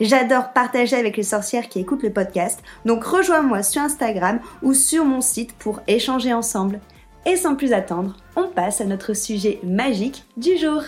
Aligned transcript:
J'adore 0.00 0.52
partager 0.52 0.96
avec 0.96 1.16
les 1.16 1.22
sorcières 1.22 1.68
qui 1.68 1.80
écoutent 1.80 2.02
le 2.02 2.12
podcast, 2.12 2.60
donc 2.84 3.04
rejoins-moi 3.04 3.62
sur 3.62 3.82
Instagram 3.82 4.40
ou 4.62 4.74
sur 4.74 5.04
mon 5.04 5.20
site 5.20 5.52
pour 5.54 5.80
échanger 5.86 6.32
ensemble. 6.32 6.80
Et 7.26 7.36
sans 7.36 7.54
plus 7.54 7.72
attendre, 7.72 8.16
on 8.36 8.48
passe 8.48 8.80
à 8.80 8.84
notre 8.84 9.14
sujet 9.14 9.58
magique 9.62 10.24
du 10.36 10.58
jour. 10.58 10.82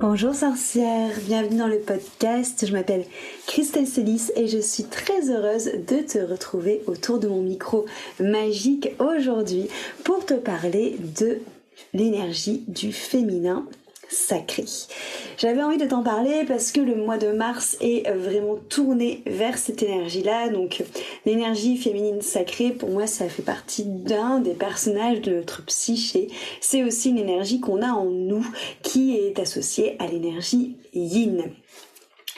Bonjour 0.00 0.34
sorcières, 0.34 1.14
bienvenue 1.26 1.58
dans 1.58 1.66
le 1.66 1.78
podcast. 1.78 2.66
Je 2.66 2.72
m'appelle 2.72 3.04
Christelle 3.46 3.86
Célis 3.86 4.30
et 4.36 4.48
je 4.48 4.58
suis 4.58 4.84
très 4.84 5.30
heureuse 5.30 5.66
de 5.66 5.98
te 5.98 6.18
retrouver 6.18 6.82
autour 6.86 7.18
de 7.18 7.28
mon 7.28 7.42
micro 7.42 7.84
magique 8.18 8.88
aujourd'hui 8.98 9.68
pour 10.02 10.24
te 10.24 10.34
parler 10.34 10.96
de 11.20 11.40
l'énergie 11.92 12.64
du 12.68 12.92
féminin 12.92 13.66
sacré. 14.12 14.64
J'avais 15.38 15.62
envie 15.62 15.78
de 15.78 15.86
t'en 15.86 16.02
parler 16.02 16.44
parce 16.46 16.72
que 16.72 16.80
le 16.80 16.94
mois 16.94 17.18
de 17.18 17.32
mars 17.32 17.76
est 17.80 18.08
vraiment 18.10 18.56
tourné 18.68 19.22
vers 19.26 19.58
cette 19.58 19.82
énergie-là. 19.82 20.48
Donc 20.50 20.82
l'énergie 21.26 21.76
féminine 21.76 22.20
sacrée, 22.20 22.70
pour 22.70 22.90
moi, 22.90 23.06
ça 23.06 23.28
fait 23.28 23.42
partie 23.42 23.84
d'un 23.84 24.40
des 24.40 24.54
personnages 24.54 25.20
de 25.20 25.34
notre 25.34 25.64
psyché. 25.64 26.28
C'est 26.60 26.84
aussi 26.84 27.10
une 27.10 27.18
énergie 27.18 27.60
qu'on 27.60 27.82
a 27.82 27.90
en 27.90 28.04
nous 28.04 28.46
qui 28.82 29.16
est 29.16 29.38
associée 29.38 29.96
à 29.98 30.06
l'énergie 30.06 30.76
yin. 30.94 31.44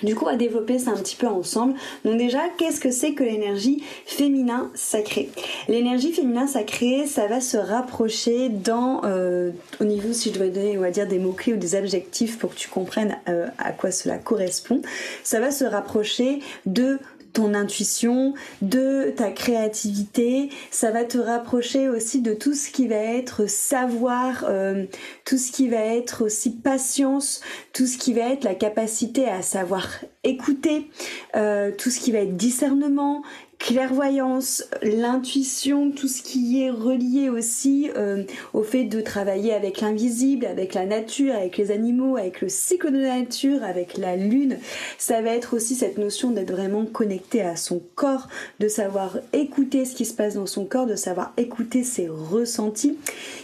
Du 0.03 0.15
coup, 0.15 0.27
à 0.27 0.37
développer 0.37 0.79
ça 0.79 0.91
un 0.91 0.97
petit 0.97 1.17
peu 1.17 1.29
ensemble. 1.29 1.75
Donc 2.05 2.19
déjà, 2.19 2.41
qu'est-ce 2.59 2.81
que 2.81 2.91
c'est 2.91 3.13
que 3.13 3.23
l'énergie 3.23 3.83
féminin 4.07 4.71
sacré 4.75 5.31
L'énergie 5.69 6.13
féminin 6.13 6.47
sacré, 6.47 7.07
ça 7.07 7.27
va 7.27 7.41
se 7.41 7.57
rapprocher 7.57 8.49
dans, 8.49 9.03
euh, 9.05 9.51
au 9.81 9.85
niveau, 9.85 10.13
si 10.13 10.33
je 10.33 10.39
dois 10.39 10.49
donner, 10.49 10.77
on 10.77 10.81
va 10.81 10.91
dire, 10.91 11.07
des 11.07 11.19
mots-clés 11.19 11.55
ou 11.55 11.57
des 11.57 11.77
adjectifs 11.77 12.39
pour 12.39 12.51
que 12.51 12.59
tu 12.59 12.69
comprennes 12.69 13.17
euh, 13.29 13.47
à 13.59 13.71
quoi 13.71 13.93
cela 13.93 14.19
correspond, 14.19 14.83
ça 15.23 15.39
va 15.39 15.51
se 15.51 15.65
rapprocher 15.65 16.41
de 16.67 16.99
ton 17.35 17.53
intuition, 17.53 18.33
de 18.63 19.13
ta 19.15 19.31
créativité. 19.31 20.49
Ça 20.71 20.91
va 20.91 21.05
te 21.05 21.19
rapprocher 21.19 21.91
aussi 21.91 22.23
de 22.23 22.33
tout 22.33 22.55
ce 22.55 22.71
qui 22.71 22.89
va 22.89 22.97
être 22.97 23.47
savoir, 23.47 24.47
euh, 24.49 24.87
tout 25.27 25.37
ce 25.37 25.53
qui 25.53 25.69
va 25.69 25.81
être 25.81 26.25
aussi 26.25 26.51
patience, 26.51 27.43
tout 27.75 27.87
ce 27.87 27.99
qui 27.99 28.15
va 28.15 28.33
être 28.33 28.45
la 28.45 28.55
capacité 28.55 29.29
à 29.29 29.43
savoir 29.43 29.89
écouter, 30.23 30.89
euh, 31.37 31.71
tout 31.77 31.91
ce 31.91 32.01
qui 32.01 32.13
va 32.13 32.21
être 32.21 32.37
discernement, 32.37 33.23
clairvoyance, 33.65 34.63
l'intuition, 34.83 35.91
tout 35.91 36.07
ce 36.07 36.21
qui 36.21 36.63
est 36.63 36.71
relié 36.71 37.31
aussi 37.31 37.91
euh, 37.97 38.25
au 38.53 38.63
fait 38.63 38.85
de 38.85 39.01
travailler 39.01 39.55
avec 39.55 39.81
l'invisible, 39.81 40.45
avec 40.45 40.75
la 40.75 40.85
nature, 40.85 41.35
avec 41.35 41.57
les 41.57 41.71
animaux, 41.71 42.19
avec 42.19 42.43
le 42.43 42.51
cycle 42.51 42.93
de 42.93 42.99
la 42.99 43.21
nature, 43.21 43.65
avec 43.65 43.97
la 43.97 44.17
lune. 44.17 44.59
Ça 44.99 45.23
va 45.23 45.31
être 45.31 45.57
aussi 45.57 45.77
cette 45.77 45.97
notion 45.97 46.31
d'être 46.31 46.51
vraiment 46.51 46.85
connecté 46.85 47.41
à 47.41 47.57
son 47.57 47.81
corps, 47.95 48.29
de 48.61 48.69
savoir 48.69 49.17
écouter 49.33 49.87
ce 49.87 49.95
qui 49.95 50.05
se 50.05 50.13
passe 50.13 50.35
dans 50.35 50.45
son 50.45 50.67
corps, 50.67 50.85
de 50.85 50.95
savoir 50.95 51.33
écouter 51.39 51.85
ses 51.85 52.07
ressentis. 52.07 52.99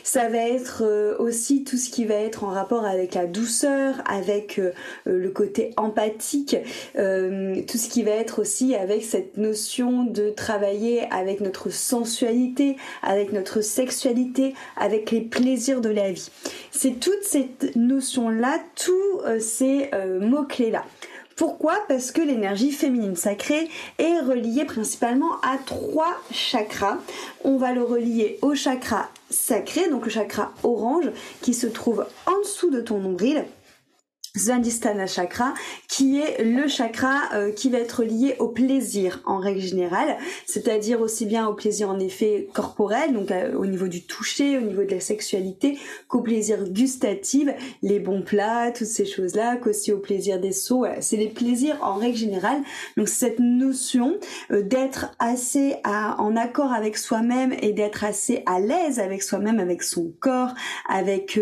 Ça 0.05 0.29
va 0.29 0.47
être 0.47 0.83
euh, 0.85 1.17
aussi 1.19 1.65
tout 1.65 1.79
ce 1.79 1.89
qui 1.89 2.05
va 2.05 2.17
être 2.17 2.45
en 2.45 2.49
rapport 2.49 2.85
avec 2.85 3.15
la 3.15 3.25
douceur, 3.25 4.03
avec 4.05 4.59
euh, 4.59 4.73
le 5.07 5.31
côté 5.31 5.71
empathique, 5.79 6.59
tout 6.93 7.79
ce 7.79 7.89
qui 7.89 8.03
va 8.03 8.11
être 8.11 8.41
aussi 8.41 8.75
avec 8.75 9.03
cette 9.03 9.39
notion 9.39 10.10
de 10.13 10.31
travailler 10.31 11.07
avec 11.11 11.41
notre 11.41 11.71
sensualité, 11.71 12.77
avec 13.03 13.33
notre 13.33 13.61
sexualité, 13.61 14.55
avec 14.77 15.11
les 15.11 15.21
plaisirs 15.21 15.81
de 15.81 15.91
la 15.91 16.13
vie. 16.13 16.31
C'est 16.71 17.01
toute 17.01 17.23
cette 17.23 17.77
notion-là, 17.77 18.59
tous 18.77 19.21
euh, 19.25 19.41
ces 19.41 19.91
euh, 19.95 20.21
mots-clés-là. 20.21 20.85
Pourquoi? 21.41 21.75
Parce 21.89 22.11
que 22.13 22.21
l'énergie 22.21 22.71
féminine 22.71 23.17
sacrée 23.17 23.71
est 23.99 24.21
reliée 24.21 24.67
principalement 24.67 25.41
à 25.41 25.57
trois 25.65 26.21
chakras. 26.31 26.99
On 27.45 27.57
va 27.57 27.73
le 27.73 27.83
relier 27.83 28.39
au 28.43 28.55
chakra 28.55 29.09
sacré, 29.31 29.89
donc 29.89 30.05
le 30.05 30.11
chakra 30.11 30.53
orange, 30.63 31.11
qui 31.41 31.55
se 31.55 31.67
trouve 31.67 32.05
en 32.27 32.39
dessous 32.41 32.69
de 32.69 32.83
ton 32.83 32.99
nombril 32.99 33.47
Svandhisthana 34.37 35.07
chakra, 35.07 35.55
qui 35.89 36.21
est 36.21 36.45
le 36.45 36.69
chakra 36.69 37.21
euh, 37.35 37.51
qui 37.51 37.69
va 37.69 37.79
être 37.79 38.05
lié 38.05 38.37
au 38.39 38.49
plaisir 38.49 39.21
en 39.27 39.39
règle 39.39 39.61
générale, 39.61 40.17
c'est-à-dire 40.47 41.01
aussi 41.01 41.27
bien 41.27 41.49
au 41.49 41.55
plaisir 41.55 41.91
en 41.91 41.99
effet 41.99 42.49
corporel, 42.55 43.13
donc 43.13 43.31
euh, 43.33 43.57
au 43.57 43.67
niveau 43.67 43.89
du 43.89 44.05
toucher, 44.05 44.57
au 44.57 44.61
niveau 44.61 44.85
de 44.85 44.91
la 44.91 45.01
sexualité, 45.01 45.79
qu'au 46.07 46.21
plaisir 46.21 46.63
gustatif, 46.69 47.49
les 47.83 47.99
bons 47.99 48.23
plats, 48.23 48.71
toutes 48.71 48.87
ces 48.87 49.05
choses-là, 49.05 49.57
qu'aussi 49.57 49.93
au 49.93 49.99
plaisir 49.99 50.41
des 50.41 50.53
sauts. 50.53 50.87
C'est 51.01 51.17
les 51.17 51.29
plaisirs 51.29 51.79
en 51.83 51.95
règle 51.95 52.17
générale. 52.17 52.63
Donc 52.97 53.09
cette 53.09 53.41
notion 53.41 54.17
euh, 54.53 54.63
d'être 54.63 55.11
assez 55.19 55.77
à, 55.83 56.21
en 56.23 56.37
accord 56.37 56.73
avec 56.73 56.97
soi-même 56.97 57.53
et 57.63 57.73
d'être 57.73 58.05
assez 58.05 58.45
à 58.47 58.61
l'aise 58.61 59.01
avec 59.01 59.23
soi-même, 59.23 59.59
avec 59.59 59.83
son 59.83 60.13
corps, 60.21 60.55
avec 60.89 61.41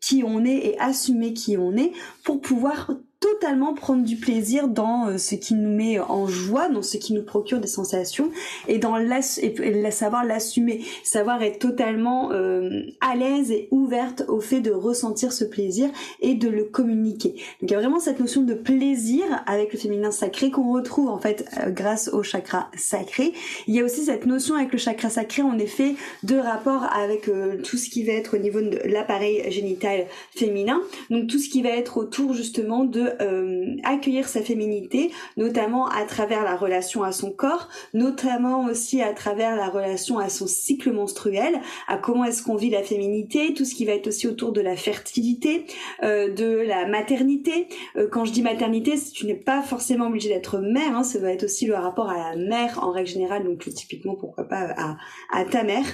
qui 0.00 0.22
on 0.24 0.44
est 0.44 0.56
et 0.56 0.78
assumer 0.78 1.32
qui 1.32 1.56
on 1.56 1.76
est 1.76 1.92
pour 2.24 2.40
pouvoir 2.40 2.90
totalement 3.20 3.74
prendre 3.74 4.02
du 4.02 4.16
plaisir 4.16 4.66
dans 4.66 5.06
euh, 5.06 5.18
ce 5.18 5.34
qui 5.34 5.54
nous 5.54 5.68
met 5.68 6.00
en 6.00 6.26
joie, 6.26 6.70
dans 6.70 6.82
ce 6.82 6.96
qui 6.96 7.12
nous 7.12 7.22
procure 7.22 7.60
des 7.60 7.68
sensations 7.68 8.30
et 8.66 8.78
dans 8.78 8.96
et 8.96 9.90
savoir 9.90 10.24
l'assumer, 10.24 10.84
savoir 11.04 11.42
être 11.42 11.58
totalement 11.58 12.32
euh, 12.32 12.82
à 13.00 13.14
l'aise 13.16 13.50
et 13.50 13.68
ouverte 13.70 14.24
au 14.28 14.40
fait 14.40 14.60
de 14.60 14.70
ressentir 14.70 15.32
ce 15.32 15.44
plaisir 15.44 15.90
et 16.20 16.34
de 16.34 16.48
le 16.48 16.64
communiquer. 16.64 17.30
Donc 17.60 17.70
il 17.70 17.70
y 17.70 17.74
a 17.74 17.78
vraiment 17.78 18.00
cette 18.00 18.20
notion 18.20 18.42
de 18.42 18.54
plaisir 18.54 19.24
avec 19.46 19.72
le 19.72 19.78
féminin 19.78 20.10
sacré 20.10 20.50
qu'on 20.50 20.72
retrouve 20.72 21.08
en 21.08 21.18
fait 21.18 21.44
euh, 21.58 21.70
grâce 21.70 22.08
au 22.08 22.22
chakra 22.22 22.70
sacré. 22.76 23.34
Il 23.66 23.74
y 23.74 23.80
a 23.80 23.84
aussi 23.84 24.04
cette 24.04 24.24
notion 24.24 24.54
avec 24.54 24.72
le 24.72 24.78
chakra 24.78 25.10
sacré 25.10 25.42
en 25.42 25.58
effet 25.58 25.94
de 26.22 26.36
rapport 26.36 26.84
avec 26.84 27.30
tout 27.64 27.76
ce 27.76 27.90
qui 27.90 28.04
va 28.04 28.12
être 28.12 28.36
au 28.36 28.38
niveau 28.38 28.60
de 28.60 28.78
l'appareil 28.86 29.50
génital 29.50 30.06
féminin, 30.34 30.80
donc 31.10 31.26
tout 31.26 31.38
ce 31.38 31.48
qui 31.50 31.62
va 31.62 31.70
être 31.70 31.98
autour 31.98 32.32
justement 32.32 32.84
de 32.84 33.09
euh, 33.20 33.76
accueillir 33.84 34.28
sa 34.28 34.42
féminité, 34.42 35.10
notamment 35.36 35.86
à 35.88 36.04
travers 36.04 36.44
la 36.44 36.56
relation 36.56 37.02
à 37.02 37.12
son 37.12 37.30
corps, 37.30 37.68
notamment 37.94 38.64
aussi 38.64 39.02
à 39.02 39.12
travers 39.12 39.56
la 39.56 39.68
relation 39.68 40.18
à 40.18 40.28
son 40.28 40.46
cycle 40.46 40.92
menstruel, 40.92 41.60
à 41.88 41.96
comment 41.96 42.24
est-ce 42.24 42.42
qu'on 42.42 42.56
vit 42.56 42.70
la 42.70 42.82
féminité, 42.82 43.54
tout 43.54 43.64
ce 43.64 43.74
qui 43.74 43.84
va 43.84 43.92
être 43.92 44.06
aussi 44.06 44.26
autour 44.26 44.52
de 44.52 44.60
la 44.60 44.76
fertilité, 44.76 45.66
euh, 46.02 46.32
de 46.32 46.60
la 46.66 46.86
maternité. 46.86 47.68
Euh, 47.96 48.08
quand 48.10 48.24
je 48.24 48.32
dis 48.32 48.42
maternité, 48.42 48.94
tu 49.12 49.26
n'es 49.26 49.34
pas 49.34 49.62
forcément 49.62 50.06
obligé 50.06 50.28
d'être 50.28 50.58
mère, 50.58 50.96
hein, 50.96 51.04
ça 51.04 51.18
va 51.18 51.32
être 51.32 51.44
aussi 51.44 51.66
le 51.66 51.74
rapport 51.74 52.10
à 52.10 52.16
la 52.16 52.36
mère 52.36 52.82
en 52.82 52.90
règle 52.90 53.08
générale, 53.08 53.44
donc 53.44 53.68
typiquement 53.74 54.14
pourquoi 54.14 54.44
pas 54.44 54.74
à, 54.76 54.96
à 55.30 55.44
ta 55.44 55.62
mère. 55.62 55.84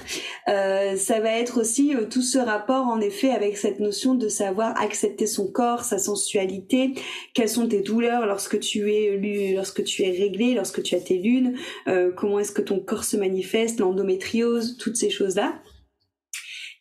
ça 0.47 1.19
va 1.19 1.31
être 1.31 1.59
aussi 1.59 1.93
tout 2.09 2.21
ce 2.21 2.37
rapport 2.37 2.87
en 2.87 2.99
effet 2.99 3.31
avec 3.31 3.57
cette 3.57 3.79
notion 3.79 4.15
de 4.15 4.27
savoir 4.27 4.79
accepter 4.81 5.27
son 5.27 5.47
corps, 5.47 5.83
sa 5.83 5.97
sensualité, 5.97 6.93
quelles 7.33 7.49
sont 7.49 7.67
tes 7.67 7.81
douleurs 7.81 8.25
lorsque 8.25 8.59
tu 8.59 8.91
es 8.91 9.17
lorsque 9.55 9.83
tu 9.83 10.03
es 10.03 10.11
réglé, 10.11 10.53
lorsque 10.53 10.83
tu 10.83 10.95
as 10.95 10.99
tes 10.99 11.17
lunes, 11.17 11.55
euh, 11.87 12.11
comment 12.11 12.39
est-ce 12.39 12.51
que 12.51 12.61
ton 12.61 12.79
corps 12.79 13.03
se 13.03 13.17
manifeste, 13.17 13.79
l'endométriose, 13.79 14.77
toutes 14.77 14.95
ces 14.95 15.09
choses-là. 15.09 15.61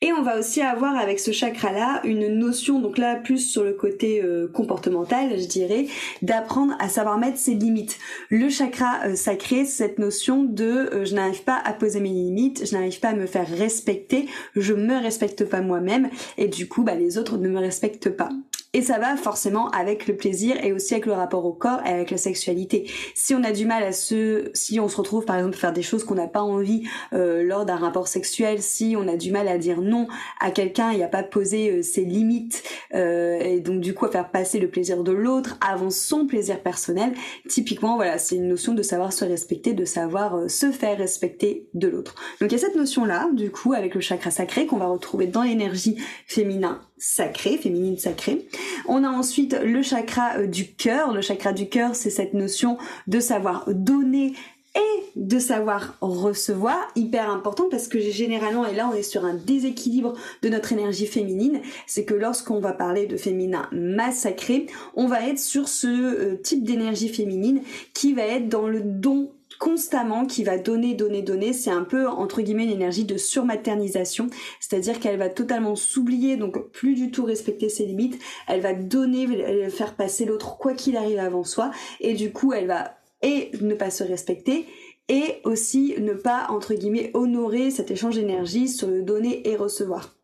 Et 0.02 0.12
on 0.12 0.22
va 0.22 0.38
aussi 0.38 0.60
avoir 0.60 0.94
avec 0.98 1.18
ce 1.18 1.32
chakra-là 1.32 2.02
une 2.04 2.28
notion, 2.28 2.80
donc 2.80 2.98
là 2.98 3.16
plus 3.16 3.38
sur 3.38 3.64
le 3.64 3.72
côté 3.72 4.22
euh, 4.22 4.46
comportemental, 4.46 5.40
je 5.40 5.46
dirais, 5.46 5.86
d'apprendre 6.20 6.74
à 6.78 6.90
savoir 6.90 7.16
mettre 7.16 7.38
ses 7.38 7.54
limites. 7.54 7.98
Le 8.28 8.50
chakra 8.50 9.06
euh, 9.06 9.14
sacré, 9.14 9.64
cette 9.64 9.98
notion 9.98 10.44
de 10.44 11.02
je 11.02 11.14
n'arrive 11.14 11.44
pas 11.44 11.60
à 11.64 11.72
poser 11.72 12.00
mes 12.00 12.10
limites, 12.10 12.66
je 12.66 12.74
n'arrive 12.74 13.00
pas 13.00 13.08
à 13.08 13.14
me 13.14 13.24
faire 13.24 13.48
respecter, 13.48 14.26
je 14.54 14.74
me 14.74 15.00
respecte 15.00 15.46
pas 15.46 15.62
moi-même 15.62 16.10
et 16.36 16.48
du 16.48 16.68
coup 16.68 16.82
bah, 16.82 16.94
les 16.94 17.16
autres 17.16 17.38
ne 17.38 17.48
me 17.48 17.58
respectent 17.58 18.10
pas. 18.10 18.28
Et 18.72 18.82
ça 18.82 18.98
va 18.98 19.16
forcément 19.16 19.70
avec 19.70 20.06
le 20.06 20.16
plaisir 20.16 20.56
et 20.62 20.72
aussi 20.72 20.94
avec 20.94 21.06
le 21.06 21.12
rapport 21.12 21.44
au 21.46 21.52
corps 21.52 21.80
et 21.86 21.90
avec 21.90 22.10
la 22.10 22.18
sexualité. 22.18 22.90
Si 23.14 23.34
on 23.34 23.42
a 23.42 23.52
du 23.52 23.64
mal 23.64 23.82
à 23.82 23.92
se, 23.92 24.50
si 24.54 24.80
on 24.80 24.88
se 24.88 24.96
retrouve 24.96 25.24
par 25.24 25.36
exemple 25.36 25.56
faire 25.56 25.72
des 25.72 25.82
choses 25.82 26.04
qu'on 26.04 26.14
n'a 26.14 26.26
pas 26.26 26.42
envie 26.42 26.82
euh, 27.12 27.42
lors 27.42 27.64
d'un 27.64 27.76
rapport 27.76 28.08
sexuel, 28.08 28.60
si 28.60 28.94
on 28.98 29.08
a 29.08 29.16
du 29.16 29.30
mal 29.30 29.48
à 29.48 29.58
dire 29.58 29.80
non 29.80 30.08
à 30.40 30.50
quelqu'un 30.50 30.90
et 30.90 31.02
à 31.02 31.08
pas 31.08 31.22
poser 31.22 31.70
euh, 31.70 31.82
ses 31.82 32.02
limites 32.02 32.62
euh, 32.94 33.38
et 33.40 33.60
donc 33.60 33.80
du 33.80 33.94
coup 33.94 34.04
à 34.04 34.10
faire 34.10 34.30
passer 34.30 34.58
le 34.58 34.68
plaisir 34.68 35.02
de 35.02 35.12
l'autre 35.12 35.56
avant 35.66 35.90
son 35.90 36.26
plaisir 36.26 36.60
personnel, 36.60 37.14
typiquement 37.48 37.96
voilà 37.96 38.18
c'est 38.18 38.36
une 38.36 38.48
notion 38.48 38.74
de 38.74 38.82
savoir 38.82 39.12
se 39.12 39.24
respecter, 39.24 39.72
de 39.72 39.84
savoir 39.84 40.50
se 40.50 40.70
faire 40.70 40.98
respecter 40.98 41.68
de 41.74 41.88
l'autre. 41.88 42.14
Donc 42.40 42.50
il 42.50 42.52
y 42.52 42.56
a 42.56 42.66
cette 42.66 42.76
notion 42.76 43.04
là 43.04 43.28
du 43.32 43.50
coup 43.50 43.72
avec 43.72 43.94
le 43.94 44.00
chakra 44.00 44.30
sacré 44.30 44.66
qu'on 44.66 44.78
va 44.78 44.86
retrouver 44.86 45.26
dans 45.26 45.42
l'énergie 45.42 45.96
féminin 46.26 46.80
sacré, 46.98 47.58
féminine 47.58 47.98
sacrée. 47.98 48.48
On 48.86 49.04
a 49.04 49.08
ensuite 49.08 49.56
le 49.62 49.82
chakra 49.82 50.38
euh, 50.38 50.46
du 50.46 50.72
cœur. 50.72 51.12
Le 51.12 51.20
chakra 51.20 51.52
du 51.52 51.68
cœur, 51.68 51.94
c'est 51.94 52.10
cette 52.10 52.34
notion 52.34 52.78
de 53.06 53.20
savoir 53.20 53.64
donner 53.68 54.34
et 54.76 55.02
de 55.16 55.38
savoir 55.38 55.96
recevoir, 56.02 56.76
hyper 56.94 57.30
important 57.30 57.64
parce 57.70 57.88
que 57.88 57.98
généralement, 57.98 58.66
et 58.66 58.74
là 58.74 58.90
on 58.92 58.94
est 58.94 59.02
sur 59.02 59.24
un 59.24 59.34
déséquilibre 59.34 60.12
de 60.42 60.48
notre 60.50 60.72
énergie 60.72 61.06
féminine, 61.06 61.60
c'est 61.86 62.04
que 62.04 62.12
lorsqu'on 62.12 62.60
va 62.60 62.72
parler 62.72 63.06
de 63.06 63.16
féminin 63.16 63.68
massacré, 63.72 64.66
on 64.94 65.06
va 65.06 65.26
être 65.26 65.38
sur 65.38 65.68
ce 65.68 65.86
euh, 65.86 66.36
type 66.36 66.64
d'énergie 66.64 67.08
féminine 67.08 67.62
qui 67.94 68.12
va 68.12 68.22
être 68.22 68.48
dans 68.48 68.68
le 68.68 68.82
don 68.82 69.30
constamment 69.58 70.26
qui 70.26 70.44
va 70.44 70.58
donner, 70.58 70.94
donner, 70.94 71.22
donner. 71.22 71.52
C'est 71.52 71.70
un 71.70 71.84
peu 71.84 72.08
entre 72.08 72.42
guillemets 72.42 72.66
l'énergie 72.66 73.04
de 73.04 73.16
surmaternisation, 73.16 74.28
c'est-à-dire 74.60 75.00
qu'elle 75.00 75.18
va 75.18 75.28
totalement 75.28 75.76
s'oublier, 75.76 76.36
donc 76.36 76.70
plus 76.70 76.94
du 76.94 77.10
tout 77.10 77.24
respecter 77.24 77.68
ses 77.68 77.86
limites. 77.86 78.18
Elle 78.48 78.60
va 78.60 78.74
donner, 78.74 79.70
faire 79.70 79.94
passer 79.94 80.24
l'autre 80.24 80.58
quoi 80.58 80.74
qu'il 80.74 80.96
arrive 80.96 81.18
avant 81.18 81.44
soi, 81.44 81.70
et 82.00 82.14
du 82.14 82.32
coup 82.32 82.52
elle 82.52 82.66
va 82.66 82.96
et 83.22 83.50
ne 83.60 83.74
pas 83.74 83.90
se 83.90 84.04
respecter 84.04 84.66
et 85.08 85.40
aussi 85.44 85.94
ne 85.98 86.12
pas 86.12 86.48
entre 86.50 86.74
guillemets 86.74 87.10
honorer 87.14 87.70
cet 87.70 87.90
échange 87.90 88.16
d'énergie 88.16 88.68
sur 88.68 88.88
le 88.88 89.02
donner 89.02 89.48
et 89.48 89.56
recevoir. 89.56 90.15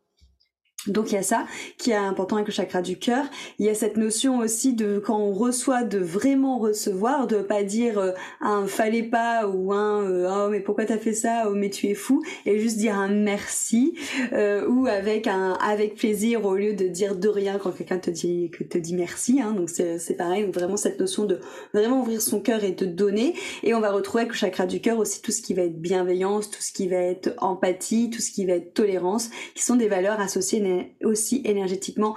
Donc 0.87 1.11
il 1.11 1.15
y 1.15 1.17
a 1.17 1.23
ça 1.23 1.45
qui 1.77 1.91
est 1.91 1.95
important 1.95 2.35
avec 2.35 2.47
le 2.47 2.53
chakra 2.53 2.81
du 2.81 2.97
cœur. 2.97 3.23
Il 3.57 3.65
y 3.65 3.69
a 3.69 3.73
cette 3.73 3.95
notion 3.95 4.39
aussi 4.39 4.73
de 4.73 4.99
quand 4.99 5.17
on 5.17 5.31
reçoit 5.31 5.83
de 5.83 5.97
vraiment 5.97 6.57
recevoir, 6.59 7.27
de 7.27 7.37
pas 7.37 7.63
dire 7.63 7.99
euh, 7.99 8.11
un 8.41 8.67
fallait 8.67 9.03
pas 9.03 9.47
ou 9.47 9.71
un 9.71 10.03
euh, 10.03 10.29
oh 10.29 10.49
mais 10.49 10.59
pourquoi 10.59 10.85
t'as 10.85 10.97
fait 10.97 11.13
ça? 11.13 11.45
Oh 11.47 11.53
mais 11.55 11.69
tu 11.69 11.87
es 11.87 11.93
fou 11.93 12.21
et 12.45 12.59
juste 12.59 12.77
dire 12.77 12.95
un 12.95 13.07
merci 13.07 13.97
euh, 14.33 14.67
ou 14.67 14.87
avec 14.87 15.27
un 15.27 15.53
avec 15.53 15.95
plaisir 15.95 16.45
au 16.45 16.55
lieu 16.55 16.73
de 16.73 16.87
dire 16.87 17.15
de 17.15 17.29
rien 17.29 17.57
quand 17.57 17.71
quelqu'un 17.71 17.99
te 17.99 18.11
dit 18.11 18.49
que 18.51 18.63
te 18.63 18.77
dit 18.77 18.95
merci. 18.95 19.39
Hein. 19.41 19.53
donc 19.53 19.69
c'est 19.69 20.17
pareil 20.17 20.43
vraiment 20.51 20.77
cette 20.77 20.99
notion 20.99 21.23
de 21.25 21.39
vraiment 21.73 22.01
ouvrir 22.01 22.21
son 22.21 22.41
cœur 22.41 22.63
et 22.63 22.71
de 22.71 22.85
donner. 22.85 23.35
Et 23.63 23.73
on 23.73 23.79
va 23.79 23.91
retrouver 23.91 24.21
avec 24.21 24.33
le 24.33 24.37
chakra 24.37 24.65
du 24.65 24.81
cœur 24.81 24.97
aussi 24.97 25.21
tout 25.21 25.31
ce 25.31 25.41
qui 25.41 25.53
va 25.53 25.61
être 25.61 25.79
bienveillance, 25.79 26.49
tout 26.49 26.61
ce 26.61 26.73
qui 26.73 26.89
va 26.89 26.97
être 26.97 27.33
empathie, 27.37 28.09
tout 28.09 28.21
ce 28.21 28.31
qui 28.31 28.45
va 28.45 28.53
être 28.53 28.73
tolérance, 28.73 29.29
qui 29.55 29.63
sont 29.63 29.75
des 29.75 29.87
valeurs 29.87 30.19
associées 30.19 30.59
aussi 31.03 31.41
énergétiquement 31.45 32.15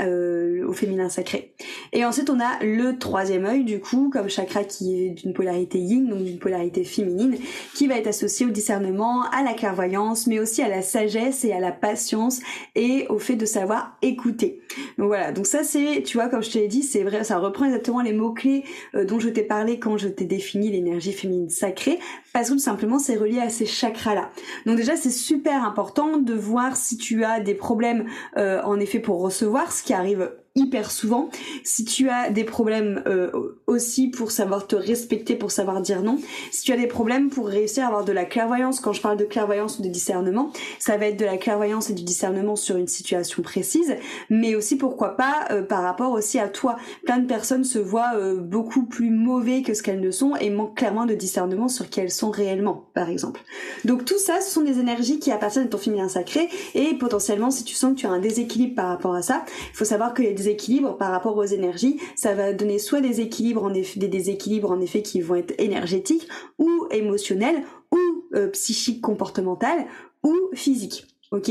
euh, 0.00 0.66
au 0.66 0.72
féminin 0.72 1.08
sacré. 1.08 1.54
Et 1.92 2.04
ensuite 2.04 2.30
on 2.30 2.40
a 2.40 2.62
le 2.64 2.98
troisième 2.98 3.44
œil 3.44 3.64
du 3.64 3.80
coup 3.80 4.10
comme 4.12 4.28
chakra 4.28 4.64
qui 4.64 5.02
est 5.02 5.10
d'une 5.10 5.32
polarité 5.32 5.78
yin 5.78 6.08
donc 6.08 6.24
d'une 6.24 6.38
polarité 6.38 6.84
féminine 6.84 7.36
qui 7.74 7.86
va 7.86 7.96
être 7.96 8.06
associé 8.06 8.46
au 8.46 8.50
discernement, 8.50 9.22
à 9.30 9.42
la 9.42 9.54
clairvoyance 9.54 10.26
mais 10.26 10.38
aussi 10.38 10.62
à 10.62 10.68
la 10.68 10.82
sagesse 10.82 11.44
et 11.44 11.52
à 11.52 11.60
la 11.60 11.72
patience 11.72 12.40
et 12.74 13.06
au 13.08 13.18
fait 13.18 13.36
de 13.36 13.46
savoir 13.46 13.96
écouter. 14.02 14.60
Donc 14.98 15.08
voilà, 15.08 15.32
donc 15.32 15.46
ça 15.46 15.64
c'est 15.64 16.02
tu 16.02 16.16
vois 16.16 16.28
comme 16.28 16.42
je 16.42 16.50
te 16.50 16.58
l'ai 16.58 16.68
dit, 16.68 16.82
c'est 16.82 17.02
vrai 17.02 17.24
ça 17.24 17.38
reprend 17.38 17.66
exactement 17.66 18.00
les 18.00 18.12
mots 18.12 18.32
clés 18.32 18.64
euh, 18.94 19.04
dont 19.04 19.18
je 19.18 19.28
t'ai 19.28 19.42
parlé 19.42 19.78
quand 19.78 19.98
je 19.98 20.08
t'ai 20.08 20.24
défini 20.24 20.70
l'énergie 20.70 21.12
féminine 21.12 21.50
sacrée 21.50 21.98
parce 22.32 22.48
que 22.48 22.54
tout 22.54 22.60
simplement 22.60 22.98
c'est 22.98 23.16
relié 23.16 23.40
à 23.40 23.48
ces 23.48 23.66
chakras 23.66 24.14
là. 24.14 24.30
Donc 24.66 24.76
déjà 24.76 24.96
c'est 24.96 25.10
super 25.10 25.64
important 25.64 26.18
de 26.18 26.34
voir 26.34 26.76
si 26.76 26.96
tu 26.96 27.24
as 27.24 27.40
des 27.40 27.54
problèmes 27.54 28.06
euh, 28.36 28.62
en 28.62 28.78
effet 28.80 28.98
pour 28.98 29.20
recevoir, 29.20 29.72
ce 29.72 29.82
qui 29.82 29.92
arrive 29.92 30.30
hyper 30.56 30.90
souvent. 30.90 31.30
Si 31.62 31.84
tu 31.84 32.08
as 32.08 32.30
des 32.30 32.42
problèmes 32.42 33.04
euh, 33.06 33.30
aussi 33.68 34.08
pour 34.08 34.32
savoir 34.32 34.66
te 34.66 34.74
respecter, 34.74 35.36
pour 35.36 35.52
savoir 35.52 35.80
dire 35.80 36.02
non, 36.02 36.18
si 36.50 36.64
tu 36.64 36.72
as 36.72 36.76
des 36.76 36.88
problèmes 36.88 37.30
pour 37.30 37.46
réussir 37.46 37.84
à 37.84 37.86
avoir 37.86 38.04
de 38.04 38.12
la 38.12 38.24
clairvoyance, 38.24 38.80
quand 38.80 38.92
je 38.92 39.00
parle 39.00 39.16
de 39.16 39.24
clairvoyance 39.24 39.78
ou 39.78 39.82
de 39.82 39.88
discernement, 39.88 40.50
ça 40.80 40.96
va 40.96 41.06
être 41.06 41.18
de 41.18 41.24
la 41.24 41.36
clairvoyance 41.36 41.90
et 41.90 41.94
du 41.94 42.02
discernement 42.02 42.56
sur 42.56 42.76
une 42.76 42.88
situation 42.88 43.42
précise, 43.42 43.94
mais 44.28 44.56
aussi 44.56 44.76
pourquoi 44.76 45.16
pas 45.16 45.46
euh, 45.52 45.62
par 45.62 45.82
rapport 45.82 46.10
aussi 46.10 46.40
à 46.40 46.48
toi. 46.48 46.76
Plein 47.04 47.18
de 47.18 47.26
personnes 47.26 47.64
se 47.64 47.78
voient 47.78 48.12
euh, 48.16 48.40
beaucoup 48.40 48.86
plus 48.86 49.10
mauvais 49.10 49.62
que 49.62 49.74
ce 49.74 49.84
qu'elles 49.84 50.00
ne 50.00 50.10
sont 50.10 50.34
et 50.34 50.50
manquent 50.50 50.76
clairement 50.76 51.06
de 51.06 51.14
discernement 51.14 51.68
sur 51.68 51.88
qui 51.88 52.00
elles 52.00 52.10
sont 52.10 52.30
réellement, 52.30 52.88
par 52.94 53.08
exemple. 53.08 53.40
Donc 53.84 54.04
tout 54.04 54.18
ça, 54.18 54.40
ce 54.40 54.50
sont 54.50 54.62
des 54.62 54.80
énergies 54.80 55.20
qui 55.20 55.30
appartiennent 55.30 55.66
à 55.66 55.68
ton 55.68 55.78
féminin 55.78 56.08
sacré 56.08 56.48
et 56.74 56.94
potentiellement 56.94 57.52
si 57.52 57.62
tu 57.62 57.76
sens 57.76 57.94
que 57.94 58.00
tu 58.00 58.06
as 58.06 58.10
un 58.10 58.18
déséquilibre 58.18 58.74
par 58.74 58.88
rapport 58.88 59.14
à 59.14 59.22
ça, 59.22 59.44
il 59.72 59.76
faut 59.76 59.84
savoir 59.84 60.12
qu'il 60.12 60.24
y 60.24 60.28
a 60.40 60.42
des 60.42 60.48
équilibres 60.48 60.96
par 60.96 61.10
rapport 61.10 61.36
aux 61.36 61.44
énergies, 61.44 62.00
ça 62.16 62.34
va 62.34 62.52
donner 62.52 62.78
soit 62.78 63.00
des 63.00 63.20
équilibres 63.20 63.64
en 63.64 63.74
effet, 63.74 63.98
des 63.98 64.08
déséquilibres 64.08 64.70
en 64.70 64.80
effet 64.80 65.02
qui 65.02 65.20
vont 65.20 65.34
être 65.34 65.54
énergétiques 65.58 66.28
ou 66.58 66.86
émotionnels 66.90 67.62
ou 67.92 67.98
euh, 68.34 68.48
psychiques 68.48 69.00
comportementales 69.00 69.86
ou 70.22 70.34
physiques. 70.54 71.06
Ok? 71.32 71.50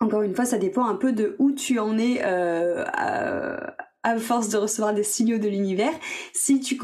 Encore 0.00 0.22
une 0.22 0.34
fois, 0.34 0.44
ça 0.44 0.58
dépend 0.58 0.84
un 0.84 0.94
peu 0.94 1.12
de 1.12 1.36
où 1.38 1.52
tu 1.52 1.78
en 1.78 1.96
es 1.98 2.20
euh, 2.22 2.84
force 4.18 4.48
de 4.48 4.56
recevoir 4.56 4.94
des 4.94 5.02
signaux 5.02 5.38
de 5.38 5.48
l'univers. 5.48 5.92
Si 6.32 6.60
tu, 6.60 6.74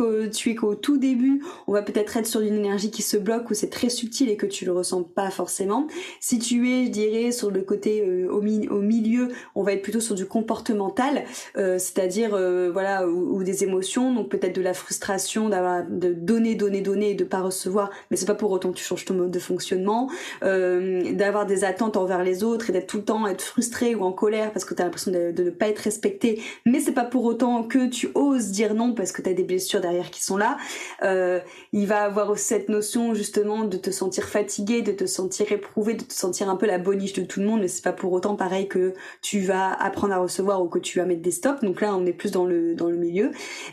es 0.50 0.54
qu'au 0.54 0.74
tout 0.74 0.98
début, 0.98 1.42
on 1.66 1.72
va 1.72 1.82
peut-être 1.82 2.16
être 2.16 2.26
sur 2.26 2.40
une 2.40 2.54
énergie 2.54 2.90
qui 2.90 3.02
se 3.02 3.16
bloque 3.16 3.50
ou 3.50 3.54
c'est 3.54 3.70
très 3.70 3.88
subtil 3.88 4.28
et 4.28 4.36
que 4.36 4.46
tu 4.46 4.64
le 4.64 4.72
ressens 4.72 5.02
pas 5.02 5.30
forcément. 5.30 5.86
Si 6.20 6.38
tu 6.38 6.70
es, 6.70 6.86
je 6.86 6.90
dirais, 6.90 7.32
sur 7.32 7.50
le 7.50 7.62
côté 7.62 8.02
euh, 8.04 8.28
au, 8.28 8.38
au, 8.38 8.80
milieu, 8.80 9.28
on 9.54 9.62
va 9.62 9.72
être 9.72 9.82
plutôt 9.82 10.00
sur 10.00 10.14
du 10.14 10.26
comportemental, 10.26 11.24
euh, 11.56 11.78
c'est-à-dire 11.78 12.34
euh, 12.34 12.70
voilà 12.72 13.06
ou, 13.06 13.42
des 13.42 13.64
émotions, 13.64 14.12
donc 14.12 14.28
peut-être 14.28 14.54
de 14.54 14.62
la 14.62 14.74
frustration 14.74 15.48
d'avoir 15.48 15.84
de 15.88 16.12
donner, 16.12 16.54
donner, 16.54 16.80
donner 16.80 17.10
et 17.10 17.14
de 17.14 17.24
pas 17.24 17.40
recevoir, 17.40 17.90
mais 18.10 18.16
c'est 18.16 18.26
pas 18.26 18.34
pour 18.34 18.50
autant 18.50 18.70
que 18.70 18.76
tu 18.76 18.84
changes 18.84 19.04
ton 19.04 19.14
mode 19.14 19.30
de 19.30 19.38
fonctionnement, 19.38 20.10
d'avoir 20.40 21.46
des 21.46 21.64
attentes 21.64 21.96
envers 21.96 22.22
les 22.22 22.44
autres 22.44 22.70
et 22.70 22.72
d'être 22.72 22.86
tout 22.86 22.98
le 22.98 23.04
temps 23.04 23.26
être 23.26 23.42
frustré 23.42 23.94
ou 23.94 24.02
en 24.02 24.12
colère 24.12 24.52
parce 24.52 24.64
que 24.64 24.74
tu 24.74 24.82
as 24.82 24.84
l'impression 24.84 25.12
de, 25.12 25.32
de 25.32 25.44
ne 25.44 25.50
pas 25.50 25.68
être 25.68 25.80
respecté, 25.80 26.40
mais 26.66 26.80
c'est 26.80 26.92
pas 26.92 27.04
pour 27.12 27.26
autant 27.26 27.62
que 27.62 27.88
tu 27.88 28.08
oses 28.14 28.52
dire 28.52 28.72
non 28.74 28.94
parce 28.94 29.12
que 29.12 29.20
tu 29.20 29.28
as 29.28 29.34
des 29.34 29.42
blessures 29.42 29.82
derrière 29.82 30.10
qui 30.10 30.24
sont 30.24 30.38
là. 30.38 30.56
Euh, 31.02 31.40
il 31.74 31.86
va 31.86 32.04
avoir 32.04 32.38
cette 32.38 32.70
notion 32.70 33.14
justement 33.14 33.66
de 33.66 33.76
te 33.76 33.90
sentir 33.90 34.24
fatigué, 34.24 34.80
de 34.80 34.92
te 34.92 35.04
sentir 35.04 35.52
éprouvé, 35.52 35.92
de 35.92 36.04
te 36.04 36.14
sentir 36.14 36.48
un 36.48 36.56
peu 36.56 36.64
la 36.64 36.78
boniche 36.78 37.12
de 37.12 37.22
tout 37.22 37.40
le 37.40 37.46
monde, 37.46 37.60
mais 37.60 37.68
c'est 37.68 37.84
pas 37.84 37.92
pour 37.92 38.14
autant 38.14 38.34
pareil 38.34 38.66
que 38.66 38.94
tu 39.20 39.40
vas 39.40 39.74
apprendre 39.74 40.14
à 40.14 40.18
recevoir 40.20 40.62
ou 40.62 40.68
que 40.68 40.78
tu 40.78 41.00
vas 41.00 41.04
mettre 41.04 41.20
des 41.20 41.32
stops. 41.32 41.62
Donc 41.62 41.82
là, 41.82 41.94
on 41.94 42.06
est 42.06 42.14
plus 42.14 42.30
dans 42.30 42.46
le 42.46 42.74
dans 42.74 42.88
le 42.88 42.96
milieu. 42.96 43.30